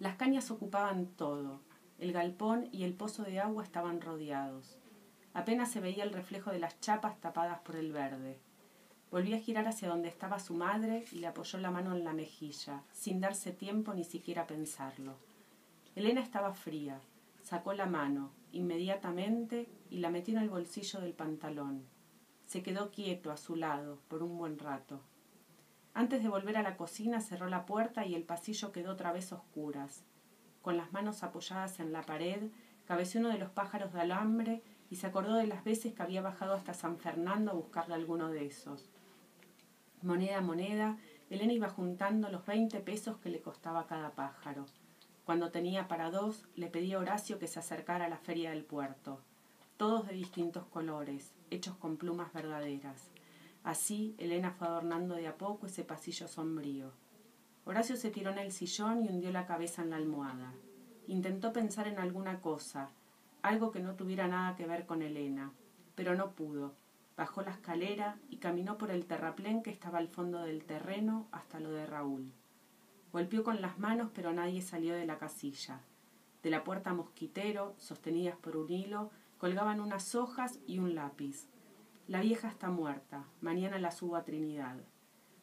Las 0.00 0.16
cañas 0.16 0.50
ocupaban 0.50 1.06
todo. 1.06 1.60
El 1.98 2.12
galpón 2.12 2.68
y 2.72 2.84
el 2.84 2.94
pozo 2.94 3.22
de 3.22 3.38
agua 3.38 3.62
estaban 3.62 4.00
rodeados. 4.00 4.78
Apenas 5.34 5.70
se 5.70 5.80
veía 5.80 6.04
el 6.04 6.12
reflejo 6.12 6.50
de 6.50 6.58
las 6.58 6.80
chapas 6.80 7.20
tapadas 7.20 7.60
por 7.60 7.76
el 7.76 7.92
verde. 7.92 8.38
Volvió 9.10 9.36
a 9.36 9.40
girar 9.40 9.68
hacia 9.68 9.88
donde 9.88 10.08
estaba 10.08 10.38
su 10.38 10.54
madre 10.54 11.04
y 11.12 11.16
le 11.16 11.26
apoyó 11.26 11.58
la 11.58 11.70
mano 11.70 11.94
en 11.94 12.02
la 12.02 12.14
mejilla, 12.14 12.82
sin 12.92 13.20
darse 13.20 13.52
tiempo 13.52 13.92
ni 13.92 14.04
siquiera 14.04 14.46
pensarlo. 14.46 15.16
Elena 15.94 16.22
estaba 16.22 16.54
fría. 16.54 16.98
Sacó 17.42 17.74
la 17.74 17.86
mano, 17.86 18.30
inmediatamente, 18.52 19.68
y 19.90 19.98
la 19.98 20.10
metió 20.10 20.34
en 20.36 20.42
el 20.42 20.48
bolsillo 20.48 21.00
del 21.00 21.12
pantalón. 21.12 21.84
Se 22.46 22.62
quedó 22.62 22.90
quieto 22.90 23.30
a 23.30 23.36
su 23.36 23.56
lado 23.56 23.98
por 24.08 24.22
un 24.22 24.38
buen 24.38 24.58
rato. 24.58 25.00
Antes 25.92 26.22
de 26.22 26.28
volver 26.28 26.56
a 26.56 26.62
la 26.62 26.76
cocina 26.76 27.20
cerró 27.20 27.48
la 27.48 27.66
puerta 27.66 28.04
y 28.04 28.14
el 28.14 28.24
pasillo 28.24 28.72
quedó 28.72 28.92
otra 28.92 29.12
vez 29.12 29.32
oscuras. 29.32 30.04
Con 30.62 30.76
las 30.76 30.92
manos 30.92 31.22
apoyadas 31.22 31.78
en 31.80 31.92
la 31.92 32.02
pared, 32.02 32.50
cabeció 32.84 33.20
uno 33.20 33.28
de 33.28 33.38
los 33.38 33.50
pájaros 33.50 33.92
de 33.92 34.00
alambre 34.00 34.62
y 34.90 34.96
se 34.96 35.06
acordó 35.06 35.34
de 35.36 35.46
las 35.46 35.64
veces 35.64 35.94
que 35.94 36.02
había 36.02 36.22
bajado 36.22 36.54
hasta 36.54 36.74
San 36.74 36.98
Fernando 36.98 37.50
a 37.50 37.54
buscarle 37.54 37.94
alguno 37.94 38.28
de 38.28 38.46
esos. 38.46 38.90
Moneda 40.02 40.38
a 40.38 40.42
moneda, 40.42 40.98
Elena 41.30 41.52
iba 41.52 41.68
juntando 41.68 42.28
los 42.28 42.44
veinte 42.44 42.80
pesos 42.80 43.18
que 43.18 43.30
le 43.30 43.40
costaba 43.40 43.86
cada 43.86 44.10
pájaro. 44.10 44.66
Cuando 45.24 45.50
tenía 45.50 45.88
para 45.88 46.10
dos, 46.10 46.46
le 46.54 46.68
pedía 46.68 46.96
a 46.96 47.00
Horacio 47.00 47.38
que 47.38 47.46
se 47.46 47.58
acercara 47.58 48.04
a 48.04 48.08
la 48.10 48.18
feria 48.18 48.50
del 48.50 48.64
puerto. 48.64 49.20
Todos 49.76 50.06
de 50.06 50.14
distintos 50.14 50.64
colores, 50.66 51.34
hechos 51.50 51.76
con 51.76 51.96
plumas 51.96 52.32
verdaderas. 52.32 53.10
Así, 53.64 54.14
Elena 54.18 54.52
fue 54.52 54.68
adornando 54.68 55.16
de 55.16 55.26
a 55.26 55.36
poco 55.36 55.66
ese 55.66 55.82
pasillo 55.82 56.28
sombrío. 56.28 56.92
Horacio 57.64 57.96
se 57.96 58.10
tiró 58.10 58.30
en 58.30 58.38
el 58.38 58.52
sillón 58.52 59.04
y 59.04 59.08
hundió 59.08 59.32
la 59.32 59.46
cabeza 59.46 59.82
en 59.82 59.90
la 59.90 59.96
almohada. 59.96 60.54
Intentó 61.08 61.52
pensar 61.52 61.88
en 61.88 61.98
alguna 61.98 62.40
cosa, 62.40 62.90
algo 63.42 63.72
que 63.72 63.80
no 63.80 63.96
tuviera 63.96 64.28
nada 64.28 64.54
que 64.54 64.64
ver 64.64 64.86
con 64.86 65.02
Elena, 65.02 65.52
pero 65.96 66.14
no 66.14 66.36
pudo. 66.36 66.76
Bajó 67.16 67.42
la 67.42 67.50
escalera 67.50 68.16
y 68.30 68.36
caminó 68.36 68.78
por 68.78 68.92
el 68.92 69.06
terraplén 69.06 69.62
que 69.62 69.70
estaba 69.70 69.98
al 69.98 70.08
fondo 70.08 70.42
del 70.42 70.64
terreno 70.64 71.26
hasta 71.32 71.58
lo 71.58 71.72
de 71.72 71.84
Raúl. 71.84 72.32
Golpeó 73.12 73.42
con 73.42 73.60
las 73.60 73.78
manos, 73.80 74.10
pero 74.14 74.32
nadie 74.32 74.62
salió 74.62 74.94
de 74.94 75.06
la 75.06 75.18
casilla. 75.18 75.80
De 76.44 76.50
la 76.50 76.62
puerta 76.62 76.94
mosquitero, 76.94 77.74
sostenidas 77.76 78.36
por 78.36 78.56
un 78.56 78.70
hilo, 78.70 79.10
colgaban 79.44 79.80
unas 79.80 80.14
hojas 80.14 80.58
y 80.66 80.78
un 80.78 80.94
lápiz. 80.94 81.50
La 82.08 82.22
vieja 82.22 82.48
está 82.48 82.70
muerta, 82.70 83.26
mañana 83.42 83.78
la 83.78 83.90
subo 83.90 84.16
a 84.16 84.24
Trinidad. 84.24 84.76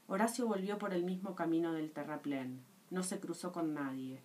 Horacio 0.08 0.48
volvió 0.48 0.80
por 0.80 0.96
el 0.96 1.04
mismo 1.04 1.36
camino 1.36 1.72
del 1.74 1.92
terraplén. 1.92 2.64
No 2.90 3.04
se 3.04 3.20
cruzó 3.20 3.52
con 3.52 3.76
nadie. 3.76 4.24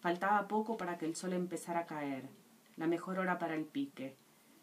Faltaba 0.00 0.48
poco 0.48 0.78
para 0.78 0.96
que 0.96 1.04
el 1.04 1.14
sol 1.14 1.34
empezara 1.34 1.80
a 1.80 1.86
caer, 1.86 2.30
la 2.76 2.86
mejor 2.86 3.18
hora 3.18 3.38
para 3.38 3.54
el 3.54 3.66
pique. 3.66 4.16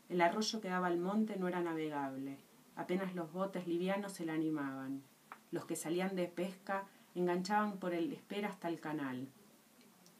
El 0.09 0.19
arroyo 0.19 0.59
que 0.61 0.69
daba 0.69 0.87
al 0.87 0.97
monte 0.97 1.37
no 1.37 1.47
era 1.47 1.61
navegable. 1.61 2.39
Apenas 2.75 3.13
los 3.13 3.31
botes 3.31 3.67
livianos 3.67 4.13
se 4.13 4.25
le 4.25 4.31
animaban. 4.31 5.03
Los 5.51 5.65
que 5.65 5.75
salían 5.75 6.15
de 6.15 6.25
pesca 6.25 6.87
enganchaban 7.13 7.77
por 7.77 7.93
el 7.93 8.11
espera 8.11 8.49
hasta 8.49 8.67
el 8.67 8.79
canal. 8.79 9.27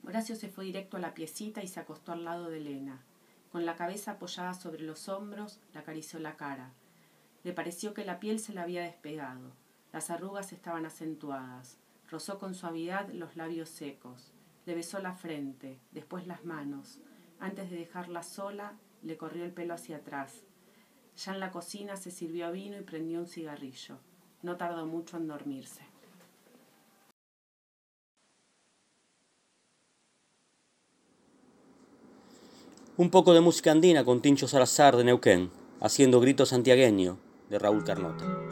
Horacio 0.08 0.36
se 0.36 0.50
fue 0.50 0.66
directo 0.66 0.98
a 0.98 1.00
la 1.00 1.16
piecita 1.16 1.64
y 1.64 1.68
se 1.68 1.80
acostó 1.80 2.12
al 2.12 2.26
lado 2.26 2.52
de 2.52 2.58
Elena. 2.58 3.02
Con 3.56 3.66
la 3.66 3.78
cabeza 3.78 4.12
apoyada 4.12 4.54
sobre 4.54 4.84
los 4.84 5.08
hombros, 5.08 5.62
le 5.74 5.80
acarició 5.80 6.20
la 6.20 6.36
cara. 6.36 6.74
Le 7.46 7.54
pareció 7.54 7.94
que 7.94 8.04
la 8.04 8.20
piel 8.20 8.40
se 8.40 8.52
le 8.52 8.60
había 8.60 8.84
despegado. 8.84 9.54
Las 9.94 10.10
arrugas 10.10 10.52
estaban 10.52 10.86
acentuadas. 10.86 11.78
Rozó 12.10 12.38
con 12.38 12.54
suavidad 12.54 13.08
los 13.14 13.38
labios 13.38 13.70
secos. 13.70 14.34
Le 14.66 14.76
besó 14.76 15.00
la 15.00 15.14
frente, 15.14 15.80
después 15.92 16.28
las 16.28 16.44
manos. 16.44 17.00
Antes 17.40 17.70
de 17.70 17.78
dejarla 17.78 18.24
sola, 18.24 18.74
le 19.04 19.16
corrió 19.16 19.46
el 19.46 19.54
pelo 19.54 19.74
hacia 19.74 19.96
atrás. 20.00 20.44
Ya 21.16 21.34
en 21.34 21.40
la 21.40 21.52
cocina 21.52 21.96
se 21.96 22.12
sirvió 22.12 22.52
vino 22.52 22.78
y 22.78 22.84
prendió 22.84 23.20
un 23.20 23.28
cigarrillo. 23.28 24.00
No 24.42 24.58
tardó 24.58 24.86
mucho 24.86 25.16
en 25.16 25.28
dormirse. 25.28 25.95
Un 32.98 33.10
poco 33.10 33.34
de 33.34 33.42
música 33.42 33.72
andina 33.72 34.06
con 34.06 34.22
Tincho 34.22 34.48
Salazar 34.48 34.96
de 34.96 35.04
Neuquén, 35.04 35.52
haciendo 35.82 36.22
grito 36.22 36.46
santiagueño 36.46 37.18
de 37.50 37.60
Raúl 37.60 37.84
Carnota. 37.84 38.45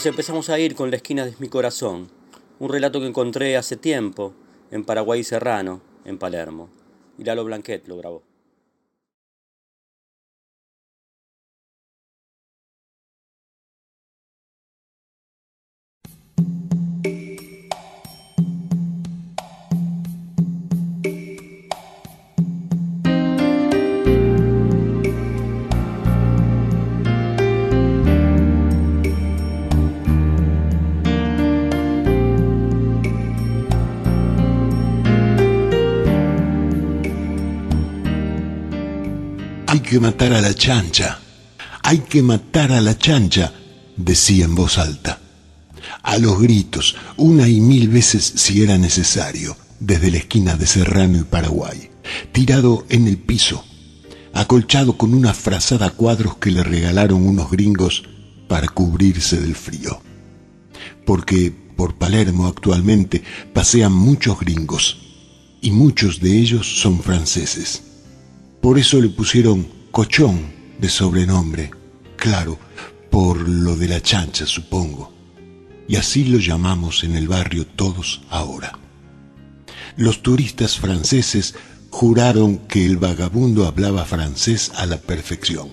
Nos 0.00 0.06
empezamos 0.06 0.48
a 0.48 0.58
ir 0.58 0.74
con 0.74 0.88
La 0.90 0.96
esquina 0.96 1.26
de 1.26 1.34
mi 1.40 1.48
corazón, 1.48 2.08
un 2.58 2.70
relato 2.70 3.00
que 3.00 3.06
encontré 3.06 3.58
hace 3.58 3.76
tiempo 3.76 4.32
en 4.70 4.82
Paraguay 4.82 5.22
Serrano, 5.22 5.82
en 6.06 6.16
Palermo. 6.16 6.70
Y 7.18 7.24
Lalo 7.24 7.44
Blanquet 7.44 7.86
lo 7.86 7.98
grabó. 7.98 8.09
Que 39.90 39.98
matar 39.98 40.32
a 40.32 40.40
la 40.40 40.54
chancha, 40.54 41.18
hay 41.82 41.98
que 41.98 42.22
matar 42.22 42.70
a 42.70 42.80
la 42.80 42.96
chancha, 42.96 43.52
decía 43.96 44.44
en 44.44 44.54
voz 44.54 44.78
alta. 44.78 45.18
A 46.04 46.16
los 46.16 46.40
gritos, 46.40 46.94
una 47.16 47.48
y 47.48 47.60
mil 47.60 47.88
veces 47.88 48.34
si 48.36 48.62
era 48.62 48.78
necesario, 48.78 49.56
desde 49.80 50.12
la 50.12 50.18
esquina 50.18 50.54
de 50.54 50.68
Serrano 50.68 51.18
y 51.18 51.24
Paraguay, 51.24 51.90
tirado 52.30 52.86
en 52.88 53.08
el 53.08 53.18
piso, 53.18 53.64
acolchado 54.32 54.96
con 54.96 55.12
una 55.12 55.34
frazada 55.34 55.86
a 55.86 55.90
cuadros 55.90 56.36
que 56.36 56.52
le 56.52 56.62
regalaron 56.62 57.26
unos 57.26 57.50
gringos 57.50 58.04
para 58.46 58.68
cubrirse 58.68 59.40
del 59.40 59.56
frío. 59.56 60.00
Porque 61.04 61.52
por 61.74 61.96
Palermo 61.98 62.46
actualmente 62.46 63.24
pasean 63.52 63.92
muchos 63.92 64.38
gringos, 64.38 64.98
y 65.60 65.72
muchos 65.72 66.20
de 66.20 66.38
ellos 66.38 66.80
son 66.80 67.02
franceses. 67.02 67.82
Por 68.60 68.78
eso 68.78 69.00
le 69.00 69.08
pusieron 69.08 69.79
Cochón 69.90 70.52
de 70.78 70.88
sobrenombre, 70.88 71.72
claro, 72.16 72.60
por 73.10 73.48
lo 73.48 73.74
de 73.74 73.88
la 73.88 74.00
chancha, 74.00 74.46
supongo. 74.46 75.12
Y 75.88 75.96
así 75.96 76.24
lo 76.24 76.38
llamamos 76.38 77.02
en 77.02 77.16
el 77.16 77.26
barrio 77.26 77.66
todos 77.66 78.22
ahora. 78.30 78.78
Los 79.96 80.22
turistas 80.22 80.78
franceses 80.78 81.56
juraron 81.90 82.58
que 82.68 82.86
el 82.86 82.98
vagabundo 82.98 83.66
hablaba 83.66 84.04
francés 84.04 84.70
a 84.76 84.86
la 84.86 84.98
perfección 84.98 85.70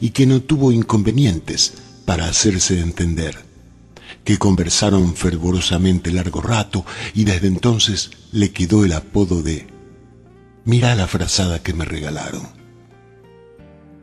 y 0.00 0.10
que 0.10 0.24
no 0.26 0.40
tuvo 0.40 0.72
inconvenientes 0.72 1.74
para 2.06 2.24
hacerse 2.24 2.80
entender, 2.80 3.36
que 4.24 4.38
conversaron 4.38 5.14
fervorosamente 5.14 6.10
largo 6.12 6.40
rato 6.40 6.86
y 7.12 7.24
desde 7.24 7.48
entonces 7.48 8.10
le 8.32 8.52
quedó 8.52 8.86
el 8.86 8.94
apodo 8.94 9.42
de 9.42 9.66
Mira 10.64 10.94
la 10.94 11.06
frazada 11.06 11.62
que 11.62 11.74
me 11.74 11.84
regalaron. 11.84 12.63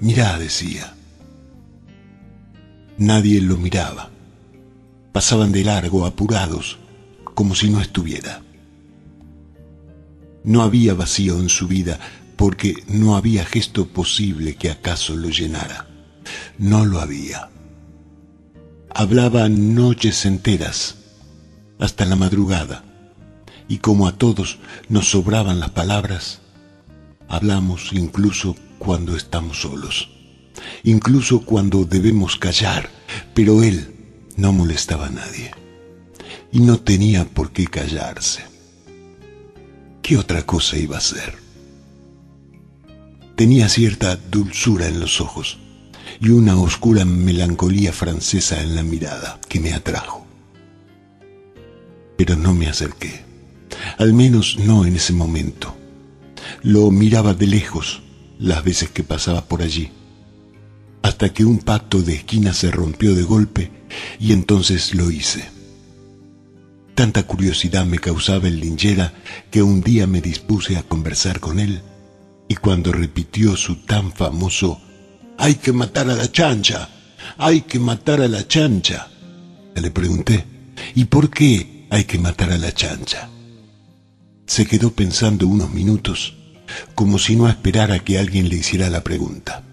Mirá, 0.02 0.40
decía. 0.40 0.96
Nadie 2.98 3.40
lo 3.40 3.56
miraba. 3.58 4.10
Pasaban 5.12 5.52
de 5.52 5.64
largo, 5.64 6.08
apurados, 6.08 6.80
como 7.36 7.54
si 7.54 7.70
no 7.70 7.80
estuviera. 7.80 8.42
No 10.44 10.64
había 10.64 10.96
vacío 10.96 11.40
en 11.40 11.50
su 11.50 11.68
vida 11.68 12.00
porque 12.36 12.84
no 12.88 13.16
había 13.16 13.46
gesto 13.46 13.90
posible 13.90 14.56
que 14.56 14.72
acaso 14.72 15.16
lo 15.16 15.30
llenara. 15.30 15.88
No 16.58 16.84
lo 16.84 17.00
había. 17.00 17.50
Hablaba 18.90 19.50
noches 19.50 20.26
enteras, 20.26 20.96
hasta 21.78 22.06
la 22.06 22.16
madrugada, 22.16 22.84
y 23.68 23.78
como 23.78 24.08
a 24.08 24.18
todos 24.18 24.58
nos 24.90 25.12
sobraban 25.12 25.60
las 25.60 25.70
palabras, 25.70 26.40
hablamos 27.28 27.94
incluso 27.94 28.56
cuando 28.84 29.16
estamos 29.16 29.62
solos, 29.62 30.10
incluso 30.84 31.42
cuando 31.42 31.86
debemos 31.86 32.36
callar, 32.36 32.90
pero 33.36 33.62
él 33.62 33.94
no 34.38 34.54
molestaba 34.54 35.06
a 35.06 35.12
nadie 35.12 35.52
y 36.52 36.62
no 36.62 36.80
tenía 36.80 37.26
por 37.26 37.52
qué 37.52 37.68
callarse. 37.68 38.44
¿Qué 40.02 40.18
otra 40.18 40.48
cosa 40.48 40.78
iba 40.78 40.96
a 40.96 40.98
hacer? 40.98 41.36
Tenía 43.36 43.70
cierta 43.70 44.16
dulzura 44.16 44.88
en 44.88 45.00
los 45.00 45.22
ojos 45.22 45.60
y 46.20 46.30
una 46.30 46.60
oscura 46.60 47.06
melancolía 47.06 47.94
francesa 47.94 48.64
en 48.64 48.76
la 48.76 48.82
mirada 48.82 49.40
que 49.48 49.60
me 49.60 49.74
atrajo. 49.74 50.26
Pero 52.18 52.36
no 52.36 52.56
me 52.56 52.68
acerqué, 52.68 53.22
al 54.00 54.14
menos 54.14 54.58
no 54.58 54.86
en 54.86 54.96
ese 54.96 55.14
momento. 55.14 55.76
Lo 56.64 56.90
miraba 56.90 57.36
de 57.36 57.46
lejos 57.46 58.02
las 58.42 58.64
veces 58.64 58.90
que 58.90 59.04
pasaba 59.04 59.46
por 59.46 59.62
allí, 59.62 59.92
hasta 61.04 61.32
que 61.32 61.46
un 61.46 61.60
pacto 61.60 62.02
de 62.02 62.16
esquina 62.16 62.54
se 62.54 62.72
rompió 62.72 63.14
de 63.14 63.22
golpe 63.22 63.72
y 64.20 64.34
entonces 64.34 64.96
lo 64.96 65.12
hice. 65.12 65.48
Tanta 66.96 67.24
curiosidad 67.24 67.86
me 67.86 68.00
causaba 68.00 68.48
el 68.48 68.60
linchera 68.60 69.14
que 69.52 69.62
un 69.62 69.82
día 69.82 70.08
me 70.08 70.22
dispuse 70.22 70.76
a 70.76 70.84
conversar 70.84 71.40
con 71.40 71.60
él 71.60 71.82
y 72.48 72.56
cuando 72.56 72.92
repitió 72.92 73.56
su 73.56 73.86
tan 73.86 74.12
famoso 74.12 74.82
hay 75.38 75.56
que 75.56 75.72
matar 75.72 76.10
a 76.10 76.16
la 76.16 76.32
chancha, 76.32 76.90
hay 77.38 77.62
que 77.62 77.80
matar 77.80 78.22
a 78.22 78.28
la 78.28 78.48
chancha, 78.48 79.08
le 79.76 79.92
pregunté, 79.92 80.46
¿y 80.96 81.06
por 81.06 81.30
qué 81.30 81.86
hay 81.92 82.06
que 82.06 82.18
matar 82.18 82.52
a 82.52 82.58
la 82.58 82.74
chancha? 82.74 83.30
Se 84.48 84.66
quedó 84.66 84.92
pensando 84.92 85.48
unos 85.48 85.70
minutos 85.72 86.41
como 86.96 87.20
si 87.20 87.36
no 87.36 87.48
esperara 87.48 88.00
que 88.00 88.20
alguien 88.20 88.50
le 88.50 88.58
hiciera 88.58 88.90
la 88.90 89.04
pregunta. 89.04 89.64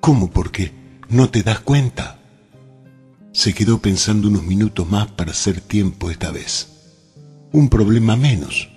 ¿Cómo 0.00 0.30
por 0.30 0.52
qué? 0.52 0.72
¿No 1.08 1.30
te 1.30 1.42
das 1.42 1.60
cuenta? 1.60 2.18
Se 3.32 3.54
quedó 3.54 3.80
pensando 3.80 4.28
unos 4.28 4.44
minutos 4.44 4.88
más 4.88 5.08
para 5.08 5.32
hacer 5.32 5.60
tiempo 5.60 6.10
esta 6.10 6.30
vez. 6.30 6.68
Un 7.52 7.68
problema 7.68 8.16
menos. 8.16 8.68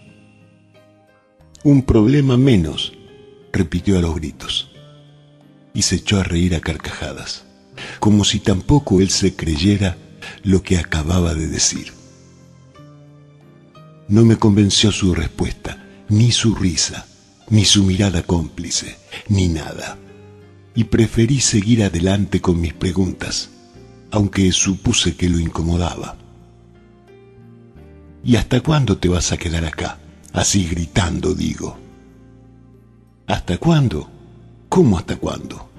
Un 1.64 1.84
problema 1.84 2.38
menos, 2.38 2.94
repitió 3.52 3.98
a 3.98 4.02
los 4.02 4.16
gritos. 4.16 4.72
Y 5.74 5.84
se 5.84 5.96
echó 5.96 6.20
a 6.20 6.24
reír 6.24 6.56
a 6.56 6.60
carcajadas, 6.60 7.44
como 8.00 8.26
si 8.26 8.40
tampoco 8.40 9.00
él 9.00 9.10
se 9.10 9.36
creyera 9.36 9.98
lo 10.44 10.64
que 10.64 10.78
acababa 10.78 11.34
de 11.34 11.48
decir. 11.48 11.94
No 14.08 14.26
me 14.26 14.36
convenció 14.36 14.92
su 14.92 15.14
respuesta 15.14 15.81
ni 16.12 16.30
su 16.32 16.54
risa, 16.54 17.06
ni 17.50 17.64
su 17.64 17.86
mirada 17.86 18.24
cómplice, 18.24 18.98
ni 19.30 19.48
nada. 19.48 19.98
Y 20.76 20.84
preferí 20.84 21.40
seguir 21.40 21.84
adelante 21.84 22.42
con 22.42 22.60
mis 22.60 22.74
preguntas, 22.74 23.50
aunque 24.12 24.52
supuse 24.52 25.16
que 25.16 25.30
lo 25.30 25.40
incomodaba. 25.40 26.18
¿Y 28.26 28.36
hasta 28.36 28.60
cuándo 28.60 28.98
te 28.98 29.08
vas 29.08 29.32
a 29.32 29.38
quedar 29.38 29.64
acá? 29.64 30.00
Así 30.34 30.68
gritando, 30.68 31.34
digo. 31.34 31.78
¿Hasta 33.28 33.58
cuándo? 33.58 34.10
¿Cómo 34.68 34.98
hasta 34.98 35.16
cuándo? 35.16 35.70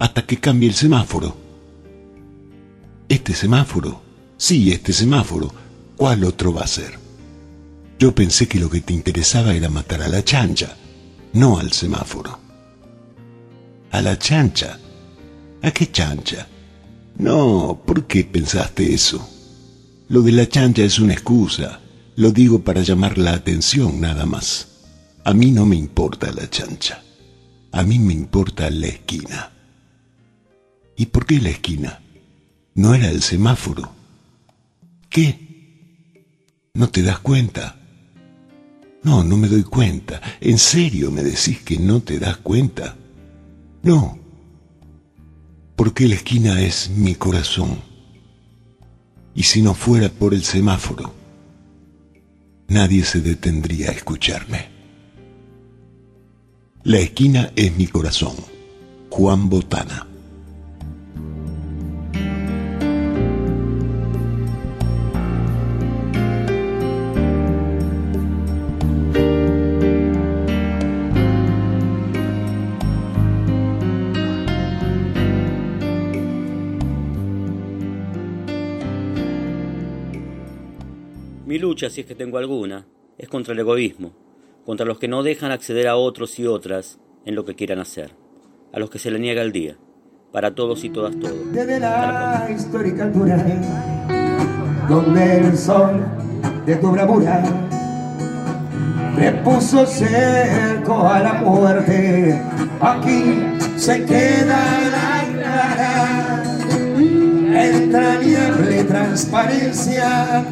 Hasta 0.00 0.26
que 0.26 0.38
cambie 0.38 0.68
el 0.68 0.74
semáforo. 0.74 1.36
¿Este 3.08 3.34
semáforo? 3.34 4.02
Sí, 4.36 4.72
este 4.72 4.92
semáforo. 4.92 5.54
¿Cuál 5.96 6.24
otro 6.24 6.52
va 6.52 6.62
a 6.62 6.66
ser? 6.66 7.03
Yo 7.98 8.14
pensé 8.14 8.48
que 8.48 8.58
lo 8.58 8.68
que 8.68 8.80
te 8.80 8.92
interesaba 8.92 9.54
era 9.54 9.68
matar 9.68 10.02
a 10.02 10.08
la 10.08 10.24
chancha, 10.24 10.76
no 11.32 11.58
al 11.58 11.72
semáforo. 11.72 12.38
¿A 13.90 14.02
la 14.02 14.18
chancha? 14.18 14.78
¿A 15.62 15.70
qué 15.70 15.90
chancha? 15.90 16.48
No, 17.16 17.80
¿por 17.86 18.06
qué 18.06 18.24
pensaste 18.24 18.92
eso? 18.92 19.28
Lo 20.08 20.22
de 20.22 20.32
la 20.32 20.48
chancha 20.48 20.82
es 20.82 20.98
una 20.98 21.12
excusa. 21.12 21.80
Lo 22.16 22.30
digo 22.30 22.62
para 22.62 22.82
llamar 22.82 23.18
la 23.18 23.32
atención 23.32 24.00
nada 24.00 24.26
más. 24.26 24.68
A 25.24 25.32
mí 25.32 25.50
no 25.50 25.64
me 25.64 25.76
importa 25.76 26.32
la 26.32 26.50
chancha. 26.50 27.02
A 27.72 27.82
mí 27.82 27.98
me 27.98 28.12
importa 28.12 28.68
la 28.70 28.88
esquina. 28.88 29.52
¿Y 30.96 31.06
por 31.06 31.26
qué 31.26 31.40
la 31.40 31.50
esquina? 31.50 32.02
¿No 32.74 32.94
era 32.94 33.08
el 33.08 33.22
semáforo? 33.22 33.92
¿Qué? 35.08 36.24
¿No 36.74 36.88
te 36.90 37.02
das 37.02 37.20
cuenta? 37.20 37.76
No, 39.04 39.22
no 39.22 39.36
me 39.36 39.48
doy 39.48 39.62
cuenta. 39.62 40.20
¿En 40.40 40.58
serio 40.58 41.10
me 41.10 41.22
decís 41.22 41.60
que 41.60 41.78
no 41.78 42.00
te 42.00 42.18
das 42.18 42.38
cuenta? 42.38 42.96
No. 43.82 44.18
Porque 45.76 46.08
la 46.08 46.14
esquina 46.14 46.60
es 46.60 46.90
mi 46.90 47.14
corazón. 47.14 47.78
Y 49.34 49.42
si 49.42 49.60
no 49.60 49.74
fuera 49.74 50.08
por 50.08 50.32
el 50.32 50.42
semáforo, 50.42 51.12
nadie 52.68 53.04
se 53.04 53.20
detendría 53.20 53.90
a 53.90 53.92
escucharme. 53.92 54.68
La 56.82 56.98
esquina 56.98 57.52
es 57.56 57.76
mi 57.76 57.86
corazón. 57.86 58.36
Juan 59.10 59.50
Botana. 59.50 60.06
Lucha, 81.58 81.90
si 81.90 82.00
es 82.02 82.06
que 82.06 82.14
tengo 82.14 82.38
alguna, 82.38 82.86
es 83.18 83.28
contra 83.28 83.52
el 83.52 83.60
egoísmo, 83.60 84.12
contra 84.64 84.86
los 84.86 84.98
que 84.98 85.08
no 85.08 85.22
dejan 85.22 85.50
acceder 85.50 85.88
a 85.88 85.96
otros 85.96 86.38
y 86.38 86.46
otras 86.46 86.98
en 87.24 87.34
lo 87.34 87.44
que 87.44 87.54
quieran 87.54 87.78
hacer, 87.78 88.12
a 88.72 88.78
los 88.78 88.90
que 88.90 88.98
se 88.98 89.10
le 89.10 89.18
niega 89.18 89.42
el 89.42 89.52
día, 89.52 89.76
para 90.32 90.54
todos 90.54 90.84
y 90.84 90.90
todas 90.90 91.18
todos. 91.18 91.52
Desde 91.52 91.80
la 91.80 92.48
histórica 92.54 93.04
altura, 93.04 93.44
donde 94.88 95.38
el 95.38 95.56
sol 95.56 96.04
de 96.66 96.76
tu 96.76 96.90
bravura 96.90 97.42
le 99.18 99.32
puso 99.32 99.86
cerco 99.86 101.06
a 101.06 101.20
la 101.20 101.34
muerte, 101.34 102.40
aquí 102.80 103.42
se 103.76 104.04
queda 104.04 104.80
la 104.90 105.24
clara, 105.32 106.42
entrañable 107.54 108.84
transparencia 108.84 110.44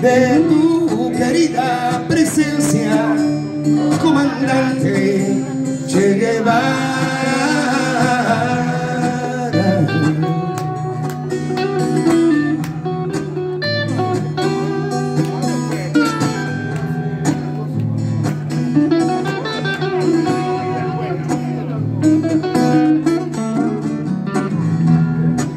de 0.00 0.40
tu 0.48 1.12
querida 1.12 2.04
presencia, 2.08 3.16
comandante 4.00 5.44
Che 5.88 6.14
Guevara. 6.14 7.08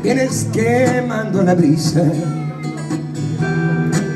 Vienes 0.04 0.48
quemando 0.52 1.44
la 1.44 1.54
brisa 1.54 2.41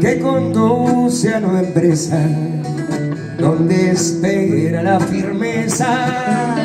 Que 0.00 0.18
conduce 0.20 1.32
a 1.32 1.40
nueva 1.40 1.60
empresa 1.60 2.20
donde 3.38 3.92
espera 3.92 4.82
la 4.82 4.98
firmeza 4.98 6.56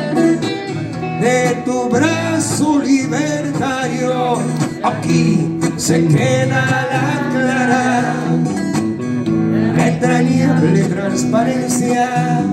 de 1.20 1.62
tu 1.64 1.88
brazo 1.88 2.80
libertario 2.80 4.38
aquí 4.82 5.60
se 5.76 6.06
queda 6.06 6.66
la 6.90 7.30
clara 7.30 8.14
la 9.76 9.88
entrañable 9.88 10.82
transparencia 10.84 12.44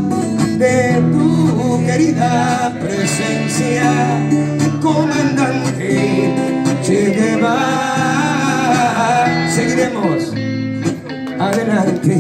de 0.60 1.02
tu 1.12 1.86
querida 1.88 2.78
presencia 2.80 3.92
comandante 4.80 6.50
Che 6.90 7.12
Guevara. 7.12 8.09
Adelante, 11.40 12.14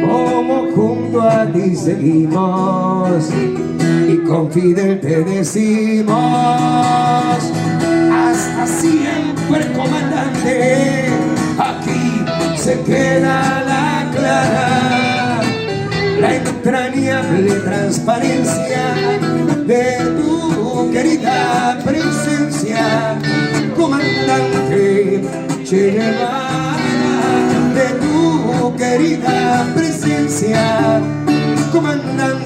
como 0.00 0.72
junto 0.74 1.20
a 1.20 1.46
ti 1.52 1.76
seguimos 1.76 3.28
y 4.08 4.16
con 4.26 4.50
Fidel 4.50 4.98
te 4.98 5.22
decimos 5.24 6.16
hasta 8.10 8.66
siempre, 8.66 9.70
comandante. 9.76 11.10
Aquí 11.58 12.24
se 12.56 12.80
queda 12.80 13.62
la 13.66 14.10
clara, 14.10 15.40
la 16.18 16.36
entrañable 16.36 17.52
transparencia 17.60 18.94
de 19.66 19.98
tu 20.16 20.90
querida 20.92 21.78
presencia, 21.84 23.18
comandante 23.76 25.46
llena 25.70 26.76
de 27.74 27.86
tu 28.00 28.76
querida 28.76 29.66
presencia, 29.74 31.00
comandante. 31.72 32.45